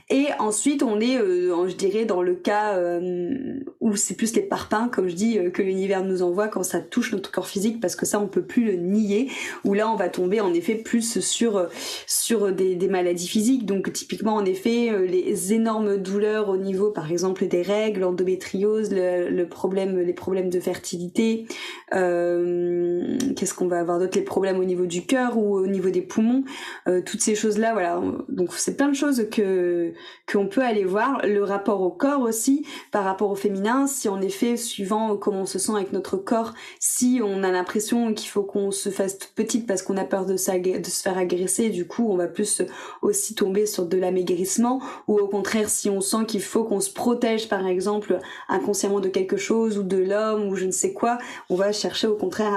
Et 0.09 0.27
ensuite, 0.39 0.83
on 0.83 0.99
est, 0.99 1.15
euh, 1.17 1.65
je 1.69 1.75
dirais, 1.75 2.03
dans 2.03 2.21
le 2.21 2.35
cas 2.35 2.75
euh, 2.75 3.57
où 3.79 3.95
c'est 3.95 4.15
plus 4.15 4.35
les 4.35 4.41
parpaings, 4.41 4.89
comme 4.89 5.07
je 5.07 5.15
dis, 5.15 5.39
que 5.53 5.61
l'univers 5.61 6.03
nous 6.03 6.23
envoie 6.23 6.49
quand 6.49 6.63
ça 6.63 6.81
touche 6.81 7.13
notre 7.13 7.31
corps 7.31 7.47
physique, 7.47 7.79
parce 7.79 7.95
que 7.95 8.05
ça, 8.05 8.19
on 8.19 8.27
peut 8.27 8.43
plus 8.43 8.65
le 8.65 8.73
nier. 8.73 9.31
Où 9.63 9.73
là, 9.73 9.89
on 9.89 9.95
va 9.95 10.09
tomber 10.09 10.41
en 10.41 10.53
effet 10.53 10.75
plus 10.75 11.21
sur 11.21 11.69
sur 12.05 12.51
des, 12.51 12.75
des 12.75 12.89
maladies 12.89 13.28
physique. 13.29 13.65
Donc 13.65 13.93
typiquement 13.93 14.35
en 14.35 14.45
effet 14.45 14.89
euh, 14.89 15.05
les 15.05 15.53
énormes 15.53 15.97
douleurs 15.97 16.49
au 16.49 16.57
niveau 16.57 16.89
par 16.89 17.11
exemple 17.11 17.47
des 17.47 17.61
règles, 17.61 18.01
l'endométriose, 18.01 18.89
le, 18.91 19.43
problème, 19.45 19.99
les 19.99 20.13
problèmes 20.13 20.49
de 20.49 20.59
fertilité. 20.59 21.45
Euh, 21.93 23.17
qu'est-ce 23.35 23.53
qu'on 23.53 23.67
va 23.67 23.79
avoir 23.79 23.99
d'autre 23.99 24.17
Les 24.17 24.23
problèmes 24.23 24.59
au 24.59 24.63
niveau 24.63 24.85
du 24.85 25.05
cœur 25.05 25.37
ou 25.37 25.55
au 25.55 25.67
niveau 25.67 25.89
des 25.89 26.01
poumons. 26.01 26.43
Euh, 26.87 27.01
toutes 27.05 27.21
ces 27.21 27.35
choses 27.35 27.57
là, 27.57 27.73
voilà. 27.73 28.01
Donc 28.29 28.53
c'est 28.53 28.75
plein 28.75 28.89
de 28.89 28.95
choses 28.95 29.27
que 29.31 29.93
qu'on 30.31 30.47
peut 30.47 30.63
aller 30.63 30.83
voir. 30.83 31.21
Le 31.23 31.43
rapport 31.43 31.81
au 31.81 31.91
corps 31.91 32.21
aussi 32.21 32.65
par 32.91 33.03
rapport 33.03 33.29
au 33.29 33.35
féminin. 33.35 33.85
Si 33.87 34.09
en 34.09 34.21
effet 34.21 34.57
suivant 34.57 35.15
comment 35.17 35.41
on 35.41 35.45
se 35.45 35.59
sent 35.59 35.73
avec 35.73 35.93
notre 35.93 36.17
corps, 36.17 36.53
si 36.79 37.21
on 37.23 37.43
a 37.43 37.51
l'impression 37.51 38.13
qu'il 38.13 38.29
faut 38.29 38.43
qu'on 38.43 38.71
se 38.71 38.89
fasse 38.89 39.19
toute 39.19 39.33
petite 39.35 39.67
parce 39.67 39.83
qu'on 39.83 39.97
a 39.97 40.03
peur 40.03 40.25
de, 40.25 40.33
de 40.33 40.87
se 40.87 41.01
faire 41.01 41.17
agresser, 41.17 41.69
du 41.69 41.85
coup 41.85 42.07
on 42.09 42.17
va 42.17 42.27
plus 42.27 42.63
aussi 43.03 43.18
aussi 43.19 43.35
tomber 43.35 43.65
sur 43.65 43.85
de 43.85 43.97
l'amaigrissement 43.97 44.81
ou 45.07 45.19
au 45.19 45.27
contraire 45.27 45.69
si 45.69 45.89
on 45.89 45.99
sent 45.99 46.25
qu'il 46.27 46.41
faut 46.41 46.63
qu'on 46.63 46.79
se 46.79 46.89
protège 46.89 47.49
par 47.49 47.67
exemple 47.67 48.19
inconsciemment 48.47 49.01
de 49.01 49.09
quelque 49.09 49.35
chose 49.35 49.77
ou 49.77 49.83
de 49.83 49.97
l'homme 49.97 50.47
ou 50.47 50.55
je 50.55 50.65
ne 50.65 50.71
sais 50.71 50.93
quoi, 50.93 51.17
on 51.49 51.55
va 51.55 51.73
chercher 51.73 52.07
au 52.07 52.15
contraire 52.15 52.53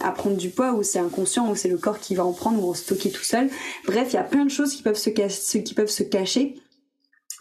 à, 0.00 0.12
prendre 0.12 0.36
du 0.36 0.48
poids 0.48 0.72
ou 0.72 0.82
c'est 0.82 0.98
inconscient 0.98 1.50
ou 1.50 1.54
c'est 1.54 1.68
le 1.68 1.76
corps 1.76 2.00
qui 2.00 2.14
va 2.14 2.24
en 2.24 2.32
prendre 2.32 2.64
ou 2.64 2.70
en 2.70 2.74
stocker 2.74 3.10
tout 3.10 3.22
seul. 3.22 3.50
Bref, 3.86 4.08
il 4.12 4.14
y 4.14 4.18
a 4.18 4.24
plein 4.24 4.44
de 4.44 4.50
choses 4.50 4.74
qui 4.74 4.82
peuvent 4.82 4.96
se 4.96 6.02
cacher 6.02 6.56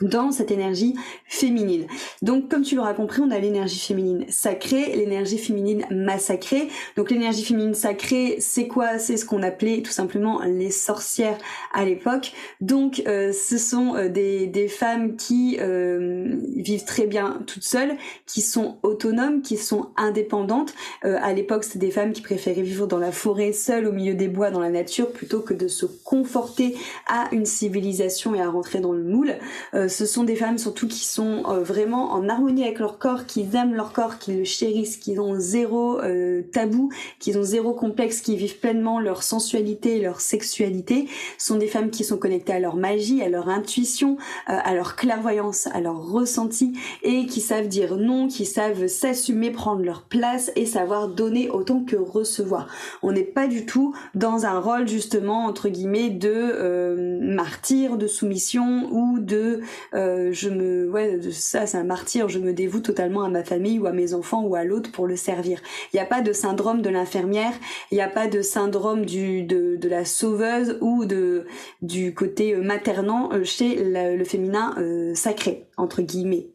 dans 0.01 0.31
cette 0.31 0.51
énergie 0.51 0.95
féminine. 1.25 1.87
Donc 2.21 2.49
comme 2.49 2.63
tu 2.63 2.75
l'auras 2.75 2.93
compris, 2.93 3.21
on 3.21 3.31
a 3.31 3.39
l'énergie 3.39 3.79
féminine 3.79 4.25
sacrée, 4.29 4.95
l'énergie 4.95 5.37
féminine 5.37 5.85
massacrée. 5.89 6.67
Donc 6.97 7.11
l'énergie 7.11 7.43
féminine 7.43 7.73
sacrée, 7.73 8.37
c'est 8.39 8.67
quoi? 8.67 8.99
C'est 8.99 9.17
ce 9.17 9.25
qu'on 9.25 9.43
appelait 9.43 9.81
tout 9.81 9.91
simplement 9.91 10.41
les 10.43 10.71
sorcières 10.71 11.37
à 11.73 11.85
l'époque. 11.85 12.33
Donc 12.61 13.03
euh, 13.07 13.31
ce 13.31 13.57
sont 13.57 13.95
euh, 13.95 14.09
des, 14.09 14.47
des 14.47 14.67
femmes 14.67 15.15
qui 15.15 15.57
euh, 15.59 16.35
vivent 16.55 16.85
très 16.85 17.07
bien 17.07 17.41
toutes 17.47 17.63
seules, 17.63 17.95
qui 18.25 18.41
sont 18.41 18.77
autonomes, 18.83 19.41
qui 19.41 19.57
sont 19.57 19.89
indépendantes. 19.95 20.73
à 21.03 21.33
l'époque, 21.33 21.63
c'était 21.63 21.79
des 21.79 21.91
femmes 21.91 22.11
qui 22.11 22.21
préféraient 22.21 22.61
vivre 22.61 22.87
dans 22.87 22.97
la 22.97 23.11
forêt 23.11 23.53
seules, 23.53 23.87
au 23.87 23.91
milieu 23.91 24.13
des 24.13 24.27
bois, 24.27 24.51
dans 24.51 24.59
la 24.59 24.69
nature, 24.69 25.11
plutôt 25.11 25.41
que 25.41 25.53
de 25.53 25.67
se 25.67 25.85
conforter 25.85 26.75
à 27.07 27.29
une 27.31 27.45
civilisation 27.45 28.35
et 28.35 28.41
à 28.41 28.49
rentrer 28.49 28.79
dans 28.79 28.91
le 28.91 29.03
moule. 29.03 29.35
Euh, 29.73 29.84
ce 29.87 30.05
sont 30.05 30.23
des 30.23 30.35
femmes 30.35 30.57
surtout 30.57 30.87
qui 30.87 31.05
sont 31.05 31.43
euh, 31.47 31.63
vraiment 31.63 32.11
en 32.13 32.29
harmonie 32.29 32.63
avec 32.63 32.79
leur 32.79 32.97
corps, 32.97 33.25
qui 33.25 33.47
aiment 33.53 33.73
leur 33.73 33.93
corps, 33.93 34.19
qui 34.19 34.33
le 34.33 34.43
chérissent, 34.43 34.97
qui 34.97 35.19
ont 35.19 35.39
zéro 35.39 35.99
euh, 35.99 36.43
tabou, 36.51 36.89
qui 37.19 37.35
ont 37.35 37.43
zéro 37.43 37.73
complexe, 37.73 38.21
qui 38.21 38.35
vivent 38.35 38.59
pleinement 38.59 38.99
leur 38.99 39.23
sensualité, 39.23 39.99
leur 39.99 40.21
sexualité. 40.21 41.07
Ce 41.37 41.47
sont 41.47 41.57
des 41.57 41.67
femmes 41.67 41.89
qui 41.89 42.03
sont 42.03 42.17
connectées 42.17 42.53
à 42.53 42.59
leur 42.59 42.75
magie, 42.75 43.21
à 43.21 43.29
leur 43.29 43.49
intuition, 43.49 44.17
à 44.47 44.73
leur 44.73 44.95
clairvoyance, 44.95 45.67
à 45.67 45.81
leur 45.81 46.11
ressenti 46.11 46.73
et 47.03 47.25
qui 47.25 47.41
savent 47.41 47.67
dire 47.67 47.97
non, 47.97 48.27
qui 48.27 48.45
savent 48.45 48.87
s'assumer, 48.87 49.51
prendre 49.51 49.83
leur 49.83 50.03
place 50.03 50.51
et 50.55 50.65
savoir 50.65 51.07
donner 51.07 51.49
autant 51.49 51.81
que 51.81 51.95
recevoir. 51.95 52.67
On 53.03 53.11
n'est 53.11 53.23
pas 53.23 53.47
du 53.47 53.65
tout 53.65 53.95
dans 54.13 54.45
un 54.45 54.59
rôle 54.59 54.87
justement 54.87 55.45
entre 55.45 55.69
guillemets 55.69 56.09
de 56.09 57.19
martyr, 57.21 57.97
de 57.97 58.07
soumission 58.07 58.89
ou 58.91 59.19
de 59.19 59.61
euh, 59.93 60.29
je 60.31 60.49
me, 60.49 60.89
ouais, 60.89 61.19
ça 61.31 61.65
c'est 61.65 61.77
un 61.77 61.83
martyr, 61.83 62.29
je 62.29 62.39
me 62.39 62.53
dévoue 62.53 62.79
totalement 62.79 63.23
à 63.23 63.29
ma 63.29 63.43
famille 63.43 63.79
ou 63.79 63.85
à 63.85 63.91
mes 63.91 64.13
enfants 64.13 64.43
ou 64.43 64.55
à 64.55 64.63
l'autre 64.63 64.91
pour 64.91 65.07
le 65.07 65.15
servir. 65.15 65.61
Il 65.93 65.97
n'y 65.97 66.01
a 66.01 66.05
pas 66.05 66.21
de 66.21 66.33
syndrome 66.33 66.81
de 66.81 66.89
l'infirmière, 66.89 67.53
il 67.91 67.95
n'y 67.95 68.01
a 68.01 68.09
pas 68.09 68.27
de 68.27 68.41
syndrome 68.41 69.05
du, 69.05 69.43
de, 69.43 69.75
de 69.75 69.89
la 69.89 70.05
sauveuse 70.05 70.77
ou 70.81 71.05
de, 71.05 71.45
du 71.81 72.13
côté 72.13 72.55
maternant 72.55 73.31
euh, 73.33 73.43
chez 73.43 73.75
le 73.83 74.23
féminin 74.23 74.75
euh, 74.77 75.13
sacré, 75.15 75.65
entre 75.77 76.01
guillemets. 76.01 76.47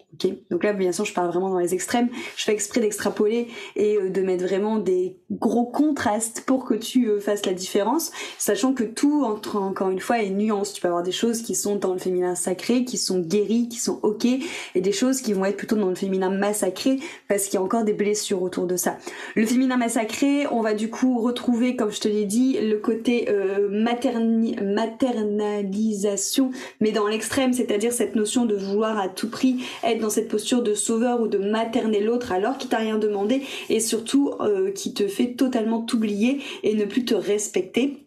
Donc 0.50 0.64
là, 0.64 0.72
bien 0.72 0.92
sûr, 0.92 1.04
je 1.04 1.14
parle 1.14 1.28
vraiment 1.28 1.50
dans 1.50 1.58
les 1.58 1.74
extrêmes. 1.74 2.08
Je 2.36 2.44
fais 2.44 2.52
exprès 2.52 2.80
d'extrapoler 2.80 3.48
et 3.76 3.96
euh, 3.96 4.10
de 4.10 4.22
mettre 4.22 4.44
vraiment 4.44 4.78
des 4.78 5.16
gros 5.30 5.66
contrastes 5.66 6.42
pour 6.46 6.64
que 6.64 6.74
tu 6.74 7.08
euh, 7.08 7.20
fasses 7.20 7.46
la 7.46 7.54
différence, 7.54 8.10
sachant 8.38 8.72
que 8.72 8.84
tout, 8.84 9.24
entre, 9.24 9.56
encore 9.56 9.90
une 9.90 10.00
fois, 10.00 10.22
est 10.22 10.30
nuance. 10.30 10.72
Tu 10.72 10.80
peux 10.80 10.88
avoir 10.88 11.02
des 11.02 11.12
choses 11.12 11.42
qui 11.42 11.54
sont 11.54 11.76
dans 11.76 11.92
le 11.92 11.98
féminin 11.98 12.34
sacré, 12.34 12.84
qui 12.84 12.98
sont 12.98 13.20
guéries, 13.20 13.68
qui 13.68 13.78
sont 13.78 14.00
ok, 14.02 14.26
et 14.74 14.80
des 14.80 14.92
choses 14.92 15.20
qui 15.20 15.32
vont 15.32 15.44
être 15.44 15.56
plutôt 15.56 15.76
dans 15.76 15.88
le 15.88 15.94
féminin 15.94 16.30
massacré, 16.30 16.98
parce 17.28 17.44
qu'il 17.44 17.54
y 17.54 17.58
a 17.58 17.62
encore 17.62 17.84
des 17.84 17.92
blessures 17.92 18.42
autour 18.42 18.66
de 18.66 18.76
ça. 18.76 18.96
Le 19.34 19.46
féminin 19.46 19.76
massacré, 19.76 20.46
on 20.50 20.62
va 20.62 20.74
du 20.74 20.90
coup 20.90 21.20
retrouver, 21.20 21.76
comme 21.76 21.90
je 21.90 22.00
te 22.00 22.08
l'ai 22.08 22.24
dit, 22.24 22.58
le 22.60 22.78
côté 22.78 23.28
euh, 23.28 23.68
maternalisation, 23.70 26.50
mais 26.80 26.92
dans 26.92 27.06
l'extrême, 27.06 27.52
c'est-à-dire 27.52 27.92
cette 27.92 28.14
notion 28.14 28.44
de 28.44 28.54
vouloir 28.54 28.98
à 28.98 29.08
tout 29.08 29.30
prix 29.30 29.64
être 29.82 30.00
dans 30.00 30.09
cette 30.10 30.28
posture 30.28 30.62
de 30.62 30.74
sauveur 30.74 31.20
ou 31.20 31.28
de 31.28 31.38
materner 31.38 32.00
l'autre 32.00 32.32
alors 32.32 32.58
qu'il 32.58 32.70
t'a 32.70 32.78
rien 32.78 32.98
demandé 32.98 33.42
et 33.68 33.80
surtout 33.80 34.32
euh, 34.40 34.70
qui 34.70 34.94
te 34.94 35.06
fait 35.06 35.34
totalement 35.34 35.82
t'oublier 35.82 36.40
et 36.62 36.74
ne 36.74 36.84
plus 36.84 37.04
te 37.04 37.14
respecter. 37.14 38.06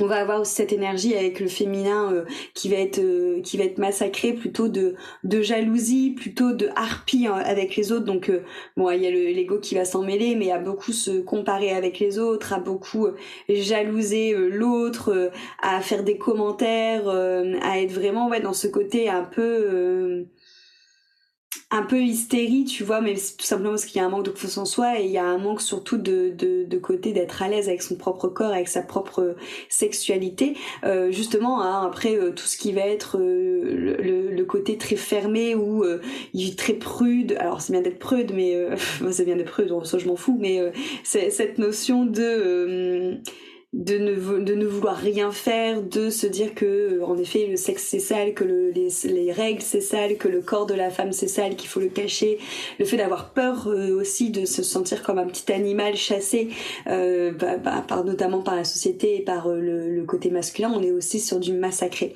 On 0.00 0.06
va 0.06 0.18
avoir 0.18 0.40
aussi 0.40 0.54
cette 0.54 0.72
énergie 0.72 1.16
avec 1.16 1.40
le 1.40 1.48
féminin 1.48 2.12
euh, 2.12 2.24
qui 2.54 2.68
va 2.68 2.76
être 2.76 3.00
euh, 3.00 3.40
qui 3.42 3.56
va 3.56 3.64
être 3.64 3.78
massacré 3.78 4.32
plutôt 4.32 4.68
de 4.68 4.94
de 5.24 5.42
jalousie 5.42 6.10
plutôt 6.10 6.52
de 6.52 6.68
harpie 6.76 7.26
hein, 7.26 7.34
avec 7.34 7.74
les 7.74 7.90
autres. 7.90 8.04
Donc 8.04 8.30
bon 8.76 8.90
il 8.90 9.02
y 9.02 9.06
a 9.08 9.10
le 9.10 9.26
l'ego 9.32 9.58
qui 9.58 9.74
va 9.74 9.84
s'en 9.84 10.02
mêler 10.02 10.36
mais 10.36 10.52
à 10.52 10.58
beaucoup 10.58 10.92
se 10.92 11.20
comparer 11.20 11.72
avec 11.72 11.98
les 11.98 12.20
autres 12.20 12.52
à 12.52 12.60
beaucoup 12.60 13.08
jalouser 13.48 14.34
l'autre 14.34 15.32
à 15.60 15.80
faire 15.80 16.04
des 16.04 16.16
commentaires 16.16 17.08
à 17.08 17.80
être 17.80 17.92
vraiment 17.92 18.28
ouais 18.28 18.40
dans 18.40 18.52
ce 18.52 18.68
côté 18.68 19.08
un 19.08 19.24
peu 19.24 20.26
un 21.70 21.82
peu 21.82 22.00
hystérie, 22.00 22.64
tu 22.64 22.84
vois, 22.84 23.00
mais 23.00 23.14
tout 23.14 23.44
simplement 23.44 23.70
parce 23.70 23.84
qu'il 23.84 24.00
y 24.00 24.04
a 24.04 24.06
un 24.06 24.10
manque 24.10 24.24
de 24.24 24.30
confiance 24.30 24.58
en 24.58 24.64
soi 24.64 25.00
et 25.00 25.04
il 25.04 25.10
y 25.10 25.18
a 25.18 25.24
un 25.24 25.38
manque 25.38 25.60
surtout 25.60 25.98
de, 25.98 26.30
de, 26.30 26.64
de 26.64 26.78
côté 26.78 27.12
d'être 27.12 27.42
à 27.42 27.48
l'aise 27.48 27.68
avec 27.68 27.82
son 27.82 27.96
propre 27.96 28.28
corps, 28.28 28.52
avec 28.52 28.68
sa 28.68 28.82
propre 28.82 29.36
sexualité. 29.68 30.56
Euh, 30.84 31.10
justement, 31.10 31.62
hein, 31.62 31.86
après 31.86 32.16
euh, 32.16 32.30
tout 32.30 32.46
ce 32.46 32.56
qui 32.56 32.72
va 32.72 32.82
être 32.82 33.18
euh, 33.18 33.96
le, 34.00 34.30
le, 34.30 34.44
côté 34.44 34.78
très 34.78 34.96
fermé 34.96 35.54
ou 35.54 35.84
il 36.32 36.48
est 36.48 36.58
très 36.58 36.72
prude. 36.72 37.36
Alors 37.38 37.60
c'est 37.60 37.72
bien 37.72 37.82
d'être 37.82 37.98
prude, 37.98 38.32
mais 38.34 38.56
c'est 39.10 39.24
bien 39.24 39.36
d'être 39.36 39.50
prude, 39.50 39.70
ça 39.84 39.98
je 39.98 40.06
m'en 40.06 40.16
fous, 40.16 40.38
mais 40.40 40.60
c'est 41.04 41.30
cette 41.30 41.58
notion 41.58 42.06
de 42.06 43.20
de 43.74 43.98
ne, 43.98 44.40
de 44.40 44.54
ne 44.54 44.64
vouloir 44.64 44.96
rien 44.96 45.30
faire, 45.30 45.82
de 45.82 46.08
se 46.08 46.26
dire 46.26 46.54
que 46.54 47.02
en 47.02 47.18
effet 47.18 47.46
le 47.46 47.56
sexe 47.56 47.84
c'est 47.84 47.98
sale, 47.98 48.32
que 48.32 48.42
le, 48.44 48.70
les, 48.70 48.88
les, 49.04 49.30
règles 49.30 49.60
c'est 49.60 49.82
sale, 49.82 50.16
que 50.16 50.26
le 50.26 50.40
corps 50.40 50.64
de 50.64 50.72
la 50.72 50.88
femme 50.88 51.12
c'est 51.12 51.28
sale, 51.28 51.54
qu'il 51.54 51.68
faut 51.68 51.80
le 51.80 51.90
cacher, 51.90 52.38
le 52.78 52.86
fait 52.86 52.96
d'avoir 52.96 53.34
peur 53.34 53.68
euh, 53.68 53.94
aussi 53.94 54.30
de 54.30 54.46
se 54.46 54.62
sentir 54.62 55.02
comme 55.02 55.18
un 55.18 55.26
petit 55.26 55.52
animal 55.52 55.96
chassé, 55.96 56.48
euh, 56.86 57.30
bah, 57.32 57.58
bah, 57.58 57.84
par, 57.86 58.04
notamment 58.04 58.40
par 58.40 58.56
la 58.56 58.64
société 58.64 59.16
et 59.16 59.22
par 59.22 59.48
euh, 59.48 59.60
le, 59.60 59.94
le, 59.94 60.04
côté 60.04 60.30
masculin, 60.30 60.72
on 60.74 60.82
est 60.82 60.90
aussi 60.90 61.20
sur 61.20 61.38
du 61.38 61.52
massacré 61.52 62.14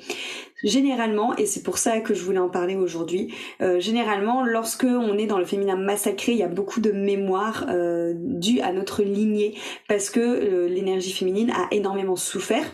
généralement, 0.63 1.35
et 1.35 1.45
c'est 1.45 1.63
pour 1.63 1.77
ça 1.77 1.99
que 1.99 2.13
je 2.13 2.23
voulais 2.23 2.39
en 2.39 2.49
parler 2.49 2.75
aujourd'hui, 2.75 3.33
euh, 3.61 3.79
généralement, 3.79 4.43
lorsque 4.43 4.85
on 4.85 5.17
est 5.17 5.25
dans 5.25 5.39
le 5.39 5.45
féminin 5.45 5.75
massacré, 5.75 6.31
il 6.31 6.37
y 6.37 6.43
a 6.43 6.47
beaucoup 6.47 6.81
de 6.81 6.91
mémoire 6.91 7.65
euh, 7.69 8.13
due 8.15 8.61
à 8.61 8.71
notre 8.71 9.03
lignée, 9.03 9.55
parce 9.87 10.09
que 10.09 10.19
euh, 10.19 10.67
l'énergie 10.67 11.13
féminine 11.13 11.51
a 11.51 11.67
énormément 11.71 12.15
souffert 12.15 12.65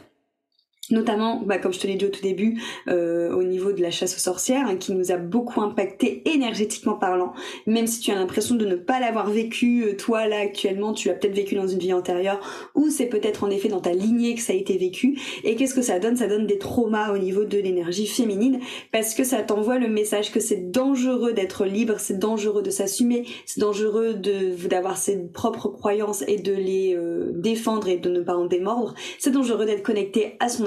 notamment, 0.92 1.42
bah, 1.46 1.58
comme 1.58 1.74
je 1.74 1.80
te 1.80 1.88
l'ai 1.88 1.96
dit 1.96 2.06
au 2.06 2.10
tout 2.10 2.22
début, 2.22 2.62
euh, 2.88 3.34
au 3.34 3.44
niveau 3.44 3.72
de 3.72 3.82
la 3.82 3.92
chasse 3.92 4.16
aux 4.16 4.20
sorcières, 4.20 4.68
hein, 4.68 4.76
qui 4.76 4.94
nous 4.94 5.12
a 5.12 5.18
beaucoup 5.18 5.62
impacté 5.62 6.22
énergétiquement 6.26 6.94
parlant. 6.94 7.34
Même 7.68 7.88
si 7.88 8.00
tu 8.00 8.12
as 8.12 8.16
l'impression 8.16 8.56
de 8.56 8.66
ne 8.66 8.76
pas 8.76 9.00
l'avoir 9.00 9.30
vécu, 9.30 9.84
euh, 9.84 9.96
toi 9.96 10.28
là 10.28 10.40
actuellement, 10.40 10.94
tu 10.94 11.08
l'as 11.08 11.14
peut-être 11.14 11.36
vécu 11.36 11.56
dans 11.56 11.68
une 11.68 11.80
vie 11.80 11.94
antérieure, 11.94 12.40
ou 12.76 12.90
c'est 12.90 13.08
peut-être 13.08 13.44
en 13.44 13.50
effet 13.50 13.70
dans 13.70 13.82
ta 13.82 13.94
lignée 13.94 14.36
que 14.36 14.42
ça 14.42 14.54
a 14.54 14.56
été 14.56 14.78
vécu. 14.78 15.18
Et 15.44 15.56
qu'est-ce 15.56 15.74
que 15.74 15.82
ça 15.82 16.00
donne? 16.00 16.18
Ça 16.18 16.28
donne 16.28 16.48
des 16.48 16.58
traumas 16.58 17.14
au 17.14 17.18
niveau 17.18 17.46
de 17.46 17.58
l'énergie 17.58 18.08
féminine, 18.08 18.60
parce 18.92 19.14
que 19.14 19.24
ça 19.24 19.42
t'envoie 19.44 19.78
le 19.78 19.88
message 19.88 20.32
que 20.32 20.40
c'est 20.40 20.72
dangereux 20.72 21.34
d'être 21.34 21.66
libre, 21.66 21.96
c'est 21.98 22.20
dangereux 22.20 22.62
de 22.62 22.70
s'assumer, 22.70 23.26
c'est 23.46 23.60
dangereux 23.60 24.14
de 24.14 24.50
d'avoir 24.68 24.98
ses 24.98 25.18
propres 25.18 25.70
croyances 25.70 26.24
et 26.28 26.38
de 26.38 26.54
les 26.54 26.96
euh, 26.96 27.32
défendre 27.34 27.88
et 27.88 27.98
de 27.98 28.10
ne 28.10 28.22
pas 28.22 28.36
en 28.36 28.46
démordre. 28.46 28.94
C'est 29.18 29.32
dangereux 29.32 29.66
d'être 29.66 29.84
connecté 29.84 30.36
à 30.40 30.50
son 30.50 30.66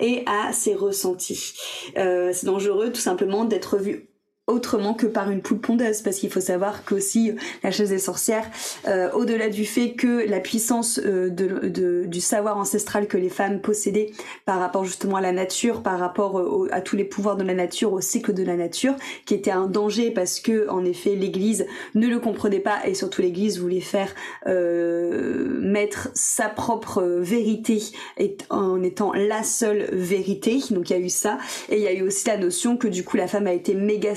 et 0.00 0.24
à 0.26 0.52
ses 0.52 0.74
ressentis. 0.74 1.54
Euh, 1.96 2.30
c'est 2.32 2.46
dangereux 2.46 2.92
tout 2.92 3.00
simplement 3.00 3.44
d'être 3.44 3.76
vu 3.76 4.08
autrement 4.46 4.92
que 4.92 5.06
par 5.06 5.30
une 5.30 5.40
poule 5.40 5.58
pondeuse 5.58 6.02
parce 6.02 6.18
qu'il 6.18 6.30
faut 6.30 6.40
savoir 6.40 6.84
qu'aussi 6.84 7.32
la 7.62 7.70
chaise 7.70 7.88
des 7.88 7.98
sorcières 7.98 8.50
euh, 8.86 9.10
au-delà 9.12 9.48
du 9.48 9.64
fait 9.64 9.92
que 9.92 10.28
la 10.28 10.38
puissance 10.38 11.00
euh, 11.02 11.30
de, 11.30 12.04
du 12.04 12.20
savoir 12.20 12.58
ancestral 12.58 13.06
que 13.06 13.16
les 13.16 13.30
femmes 13.30 13.60
possédaient 13.60 14.10
par 14.44 14.60
rapport 14.60 14.84
justement 14.84 15.16
à 15.16 15.22
la 15.22 15.32
nature 15.32 15.82
par 15.82 15.98
rapport 15.98 16.38
euh, 16.38 16.68
à 16.72 16.82
tous 16.82 16.94
les 16.94 17.04
pouvoirs 17.04 17.36
de 17.36 17.42
la 17.42 17.54
nature 17.54 17.94
au 17.94 18.02
cycle 18.02 18.34
de 18.34 18.42
la 18.42 18.56
nature 18.56 18.94
qui 19.24 19.32
était 19.32 19.50
un 19.50 19.66
danger 19.66 20.10
parce 20.10 20.40
que 20.40 20.68
en 20.68 20.84
effet 20.84 21.14
l'église 21.14 21.66
ne 21.94 22.06
le 22.06 22.20
comprenait 22.20 22.60
pas 22.60 22.86
et 22.86 22.92
surtout 22.94 23.22
l'église 23.22 23.58
voulait 23.58 23.80
faire 23.80 24.14
mettre 24.46 26.08
sa 26.14 26.48
propre 26.48 27.02
vérité 27.02 27.80
en 28.50 28.82
étant 28.82 29.12
la 29.12 29.42
seule 29.42 29.88
vérité. 29.92 30.60
Donc 30.70 30.90
il 30.90 30.92
y 30.92 30.96
a 30.96 30.98
eu 30.98 31.08
ça. 31.08 31.38
Et 31.68 31.76
il 31.76 31.82
y 31.82 31.86
a 31.86 31.92
eu 31.92 32.02
aussi 32.02 32.26
la 32.26 32.36
notion 32.36 32.76
que 32.76 32.88
du 32.88 33.04
coup 33.04 33.16
la 33.16 33.26
femme 33.26 33.46
a 33.46 33.52
été 33.52 33.74
méga 33.74 34.14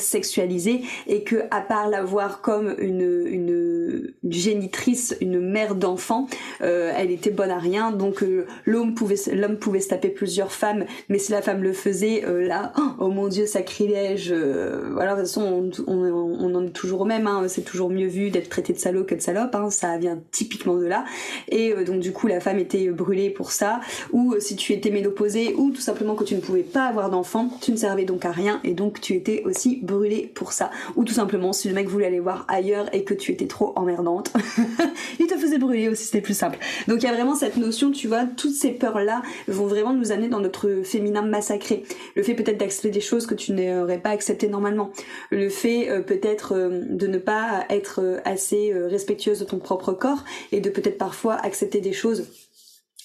et 1.07 1.23
que 1.23 1.35
à 1.51 1.61
part 1.61 1.89
la 1.89 2.03
voir 2.03 2.41
comme 2.41 2.75
une, 2.77 4.13
génitrice, 4.29 5.15
une 5.21 5.39
mère 5.39 5.75
d'enfant, 5.75 6.27
euh, 6.61 6.91
elle 6.95 7.11
était 7.11 7.31
bonne 7.31 7.51
à 7.51 7.59
rien. 7.59 7.91
Donc 7.91 8.23
euh, 8.23 8.45
l'homme 8.65 8.93
pouvait 8.93 9.15
l'homme 9.33 9.57
pouvait 9.57 9.79
se 9.79 9.89
taper 9.89 10.09
plusieurs 10.09 10.51
femmes, 10.51 10.85
mais 11.09 11.19
si 11.19 11.31
la 11.31 11.41
femme 11.41 11.63
le 11.63 11.73
faisait, 11.73 12.23
euh, 12.25 12.45
là, 12.45 12.73
oh 12.99 13.09
mon 13.09 13.27
dieu, 13.27 13.45
sacrilège. 13.45 14.33
voilà, 14.33 15.13
de 15.13 15.21
toute 15.21 15.27
façon, 15.27 15.71
on, 15.87 15.93
on, 15.93 16.55
en 16.55 16.65
est 16.65 16.69
toujours 16.69 17.01
au 17.01 17.05
même. 17.05 17.27
Hein, 17.27 17.45
c'est 17.47 17.63
toujours 17.63 17.89
mieux 17.89 18.07
vu 18.07 18.29
d'être 18.29 18.49
traité 18.49 18.73
de 18.73 18.79
salaud 18.79 19.03
que 19.03 19.15
de 19.15 19.21
salope. 19.21 19.55
Hein, 19.55 19.69
ça 19.69 19.97
vient 19.97 20.19
typiquement 20.31 20.75
de 20.75 20.85
là. 20.85 21.05
Et 21.49 21.73
donc 21.85 21.99
du 21.99 22.11
coup, 22.11 22.27
la 22.27 22.39
femme 22.39 22.59
était 22.59 22.89
brûlée 22.89 23.29
pour 23.29 23.51
ça. 23.51 23.79
Ou 24.11 24.35
si 24.39 24.55
tu 24.55 24.73
étais 24.73 24.91
ménopausée, 24.91 25.53
ou 25.55 25.71
tout 25.71 25.81
simplement 25.81 26.15
que 26.15 26.23
tu 26.23 26.35
ne 26.35 26.41
pouvais 26.41 26.63
pas 26.63 26.85
avoir 26.85 27.09
d'enfant, 27.09 27.49
tu 27.61 27.71
ne 27.71 27.77
servais 27.77 28.05
donc 28.05 28.25
à 28.25 28.31
rien 28.31 28.59
et 28.63 28.73
donc 28.73 29.01
tu 29.01 29.13
étais 29.13 29.43
aussi 29.45 29.79
brûlée 29.81 30.06
pour 30.33 30.51
ça. 30.51 30.71
Ou 30.95 31.03
tout 31.03 31.13
simplement 31.13 31.53
si 31.53 31.67
le 31.67 31.73
mec 31.73 31.87
voulait 31.87 32.07
aller 32.07 32.19
voir 32.19 32.45
ailleurs 32.47 32.93
et 32.93 33.03
que 33.03 33.13
tu 33.13 33.31
étais 33.31 33.47
trop 33.47 33.73
emmerdante, 33.75 34.33
il 35.19 35.27
te 35.27 35.35
faisait 35.35 35.57
brûler 35.57 35.89
aussi, 35.89 36.05
c'était 36.05 36.21
plus 36.21 36.37
simple. 36.37 36.57
Donc 36.87 37.03
il 37.03 37.05
y 37.05 37.09
a 37.09 37.13
vraiment 37.13 37.35
cette 37.35 37.57
notion, 37.57 37.91
tu 37.91 38.07
vois, 38.07 38.25
toutes 38.25 38.53
ces 38.53 38.71
peurs-là 38.71 39.21
vont 39.47 39.67
vraiment 39.67 39.93
nous 39.93 40.11
amener 40.11 40.29
dans 40.29 40.39
notre 40.39 40.81
féminin 40.83 41.21
massacré. 41.21 41.83
Le 42.15 42.23
fait 42.23 42.33
peut-être 42.33 42.57
d'accepter 42.57 42.89
des 42.89 43.01
choses 43.01 43.25
que 43.25 43.35
tu 43.35 43.51
n'aurais 43.51 43.99
pas 43.99 44.09
acceptées 44.09 44.47
normalement. 44.47 44.91
Le 45.29 45.49
fait 45.49 45.89
euh, 45.89 46.01
peut-être 46.01 46.53
euh, 46.55 46.81
de 46.89 47.07
ne 47.07 47.17
pas 47.17 47.65
être 47.69 48.01
euh, 48.01 48.19
assez 48.25 48.73
respectueuse 48.73 49.39
de 49.39 49.45
ton 49.45 49.59
propre 49.59 49.93
corps 49.93 50.23
et 50.51 50.59
de 50.59 50.69
peut-être 50.69 50.97
parfois 50.97 51.35
accepter 51.35 51.81
des 51.81 51.93
choses 51.93 52.27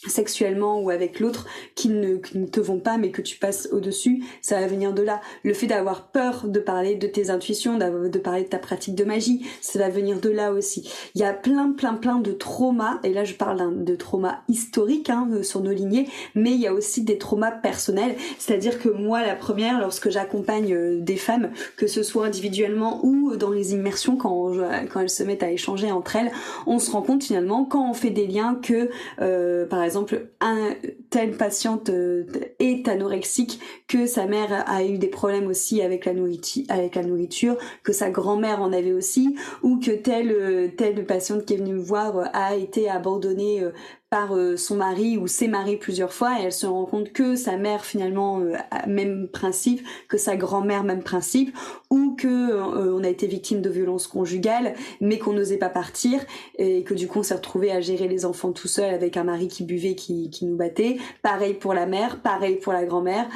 sexuellement 0.07 0.81
ou 0.81 0.91
avec 0.91 1.21
l'autre 1.21 1.47
qui 1.75 1.89
ne, 1.89 2.17
te 2.17 2.61
vont 2.61 2.79
pas 2.79 2.99
mais 2.99 3.11
que 3.11 3.23
tu 3.23 3.37
passes 3.37 3.69
au-dessus, 3.73 4.25
ça 4.41 4.61
va 4.61 4.67
venir 4.67 4.93
de 4.93 5.03
là. 5.03 5.21
Le 5.45 5.55
fait 5.55 5.67
d'avoir 5.67 6.09
peur 6.09 6.49
de 6.49 6.59
parler 6.59 6.97
de 6.97 7.07
tes 7.07 7.31
intuitions, 7.31 7.79
de 7.79 8.19
parler 8.19 8.43
de 8.43 8.49
ta 8.49 8.59
pratique 8.59 8.95
de 8.95 9.05
magie, 9.05 9.47
ça 9.61 9.79
va 9.79 9.89
venir 9.89 10.21
de 10.21 10.31
là 10.31 10.53
aussi. 10.53 10.91
Il 11.15 11.21
y 11.21 11.25
a 11.25 11.33
plein 11.33 11.73
plein 11.73 11.95
plein 11.95 12.19
de 12.19 12.33
traumas, 12.33 12.99
et 13.05 13.13
là 13.13 13.25
je 13.25 13.35
parle 13.35 13.85
de 13.85 13.95
traumas 13.95 14.41
historiques 14.49 15.11
hein, 15.11 15.29
euh, 15.33 15.43
sur 15.43 15.61
nos 15.61 15.73
lignées, 15.73 16.09
mais 16.35 16.51
il 16.51 16.61
y 16.61 16.67
a 16.67 16.73
aussi 16.73 17.03
des 17.03 17.19
traumas 17.19 17.53
personnels, 17.53 18.17
c'est-à-dire 18.39 18.81
que 18.81 18.89
moi 18.89 19.25
la 19.25 19.35
première, 19.35 19.81
lorsque 19.81 20.11
j'accompagne 20.11 20.75
euh, 20.75 20.99
des 21.01 21.17
femmes, 21.17 21.51
que 21.77 21.87
ce 21.87 22.03
soit 22.03 22.27
individuellement 22.27 23.01
ou 23.05 23.37
dans 23.37 23.51
les 23.51 23.73
immersions 23.73 24.17
quand, 24.17 24.53
quand 24.93 25.01
elles 25.01 25.11
se 25.11 25.23
mettent 25.23 25.43
à 25.43 25.51
échanger 25.51 25.93
entre 25.93 26.17
elles, 26.17 26.33
on 26.67 26.79
se 26.79 26.91
rend 26.91 27.03
compte 27.03 27.25
finalement 27.25 27.65
quand 27.65 27.89
on 27.89 27.95
fait 27.95 28.11
des 28.11 28.27
liens 28.27 28.59
que 28.61 28.91
euh, 29.21 29.67
par 29.67 29.83
exemple 29.83 29.92
exemple, 29.93 30.31
un, 30.41 30.75
telle 31.11 31.37
patiente 31.37 31.91
euh, 31.91 32.25
est 32.59 32.89
anorexique, 32.89 33.61
que 33.93 34.07
sa 34.07 34.25
mère 34.25 34.65
a 34.67 34.85
eu 34.85 34.97
des 34.97 35.09
problèmes 35.09 35.49
aussi 35.49 35.83
avec 35.83 36.07
la 36.07 36.15
nourriture, 36.15 36.65
avec 36.71 36.95
la 36.95 37.03
nourriture, 37.03 37.59
que 37.83 37.93
sa 37.93 38.09
grand-mère 38.09 38.63
en 38.63 38.73
avait 38.73 38.95
aussi, 38.95 39.37
ou 39.63 39.79
que 39.81 39.91
telle 39.91 40.33
euh, 40.33 40.69
telle 40.75 41.05
patiente 41.05 41.45
qui 41.45 41.53
est 41.53 41.59
venue 41.59 41.75
me 41.75 41.83
voir 41.83 42.17
euh, 42.17 42.25
a 42.33 42.55
été 42.55 42.89
abandonnée 42.89 43.63
par 44.09 44.35
euh, 44.35 44.57
son 44.57 44.77
mari 44.77 45.17
ou 45.19 45.27
ses 45.27 45.49
maris 45.49 45.77
plusieurs 45.77 46.13
fois 46.13 46.39
et 46.41 46.45
elle 46.45 46.53
se 46.53 46.67
rend 46.67 46.87
compte 46.87 47.13
que 47.13 47.35
sa 47.37 47.57
mère 47.57 47.85
finalement 47.85 48.41
même 48.87 49.29
principe, 49.29 49.83
que 50.09 50.17
sa 50.17 50.37
grand-mère 50.37 50.85
même 50.85 51.03
principe 51.03 51.55
ou 51.91 52.15
que 52.17 52.53
on 52.95 53.05
a 53.05 53.09
été 53.09 53.27
victime 53.27 53.61
de 53.61 53.71
violences 53.71 54.07
conjugales 54.07 54.75
mais 55.01 55.19
qu'on 55.19 55.33
n'osait 55.33 55.57
pas 55.57 55.71
partir 55.71 56.21
et 56.59 56.83
que 56.85 56.93
du 56.93 57.09
coup 57.09 57.21
on 57.21 57.23
s'est 57.23 57.35
retrouvé 57.35 57.71
à 57.71 57.81
gérer 57.81 58.07
les 58.07 58.27
enfants 58.27 58.53
tout 58.53 58.69
seul 58.69 58.93
avec 58.93 59.17
un 59.17 59.25
mari 59.25 59.49
qui 59.49 59.65
buvait 59.65 59.95
qui, 59.95 60.29
qui 60.31 60.45
nous 60.45 60.57
battait. 60.57 60.99
Pareil 61.23 61.55
pour 61.55 61.73
la 61.73 61.87
mère, 61.87 62.21
pareil 62.21 62.57
pour 62.57 62.73
la 62.75 62.85
grand-mère 62.85 63.29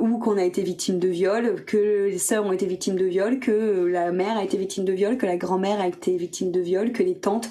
ou 0.00 0.18
qu'on 0.18 0.36
a 0.36 0.44
été 0.44 0.62
victime 0.62 0.98
de 0.98 1.08
viol, 1.08 1.64
que 1.64 2.06
les 2.06 2.18
sœurs 2.18 2.46
ont 2.46 2.52
été 2.52 2.66
victimes 2.66 2.96
de 2.96 3.04
viol, 3.04 3.40
que 3.40 3.86
la 3.86 4.12
mère 4.12 4.36
a 4.36 4.44
été 4.44 4.56
victime 4.56 4.84
de 4.84 4.92
viol, 4.92 5.16
que 5.16 5.26
la 5.26 5.36
grand-mère 5.36 5.80
a 5.80 5.88
été 5.88 6.16
victime 6.16 6.50
de 6.50 6.60
viol, 6.60 6.92
que 6.92 7.02
les 7.02 7.14
tantes 7.14 7.50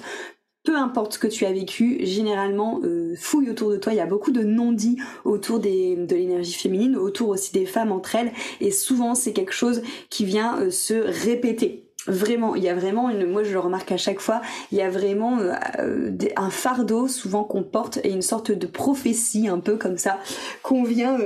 peu 0.66 0.76
importe 0.76 1.14
ce 1.14 1.18
que 1.18 1.28
tu 1.28 1.46
as 1.46 1.52
vécu, 1.52 2.04
généralement 2.04 2.80
euh, 2.82 3.14
fouille 3.16 3.48
autour 3.48 3.70
de 3.70 3.76
toi. 3.76 3.92
Il 3.92 3.96
y 3.96 4.00
a 4.00 4.06
beaucoup 4.06 4.32
de 4.32 4.42
non-dits 4.42 4.98
autour 5.24 5.60
de 5.60 6.14
l'énergie 6.14 6.52
féminine, 6.52 6.96
autour 6.96 7.28
aussi 7.30 7.52
des 7.52 7.64
femmes 7.64 7.92
entre 7.92 8.16
elles, 8.16 8.32
et 8.60 8.72
souvent 8.72 9.14
c'est 9.14 9.32
quelque 9.32 9.54
chose 9.54 9.82
qui 10.10 10.24
vient 10.24 10.60
euh, 10.60 10.70
se 10.70 10.94
répéter. 10.94 11.85
Vraiment, 12.06 12.54
il 12.54 12.62
y 12.62 12.68
a 12.68 12.74
vraiment 12.74 13.10
une, 13.10 13.26
moi 13.26 13.42
je 13.42 13.52
le 13.52 13.58
remarque 13.58 13.92
à 13.92 13.96
chaque 13.96 14.20
fois, 14.20 14.40
il 14.72 14.78
y 14.78 14.82
a 14.82 14.90
vraiment 14.90 15.38
euh, 15.40 16.10
un 16.36 16.50
fardeau 16.50 17.08
souvent 17.08 17.44
qu'on 17.44 17.62
porte 17.62 17.98
et 18.04 18.10
une 18.10 18.22
sorte 18.22 18.52
de 18.52 18.66
prophétie 18.66 19.48
un 19.48 19.58
peu 19.58 19.76
comme 19.76 19.98
ça 19.98 20.18
qu'on 20.62 20.84
vient 20.84 21.18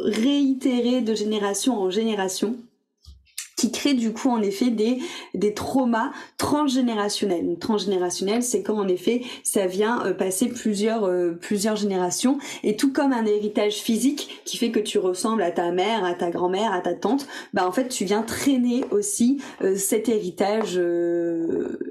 réitérer 0.00 1.00
de 1.00 1.14
génération 1.14 1.78
en 1.78 1.90
génération 1.90 2.56
qui 3.62 3.70
crée 3.70 3.94
du 3.94 4.12
coup 4.12 4.28
en 4.28 4.42
effet 4.42 4.70
des, 4.70 4.98
des 5.34 5.54
traumas 5.54 6.10
transgénérationnels. 6.36 7.46
Donc, 7.46 7.60
transgénérationnel, 7.60 8.42
c'est 8.42 8.62
quand 8.62 8.76
en 8.76 8.88
effet 8.88 9.22
ça 9.44 9.68
vient 9.68 10.04
euh, 10.04 10.14
passer 10.14 10.48
plusieurs, 10.48 11.04
euh, 11.04 11.38
plusieurs 11.40 11.76
générations 11.76 12.38
et 12.64 12.74
tout 12.74 12.92
comme 12.92 13.12
un 13.12 13.24
héritage 13.24 13.74
physique 13.74 14.42
qui 14.44 14.56
fait 14.56 14.72
que 14.72 14.80
tu 14.80 14.98
ressembles 14.98 15.42
à 15.42 15.52
ta 15.52 15.70
mère, 15.70 16.04
à 16.04 16.14
ta 16.14 16.30
grand-mère, 16.30 16.72
à 16.72 16.80
ta 16.80 16.92
tante, 16.94 17.28
bah 17.54 17.64
en 17.64 17.70
fait 17.70 17.86
tu 17.86 18.04
viens 18.04 18.22
traîner 18.22 18.82
aussi 18.90 19.38
euh, 19.62 19.76
cet 19.76 20.08
héritage 20.08 20.80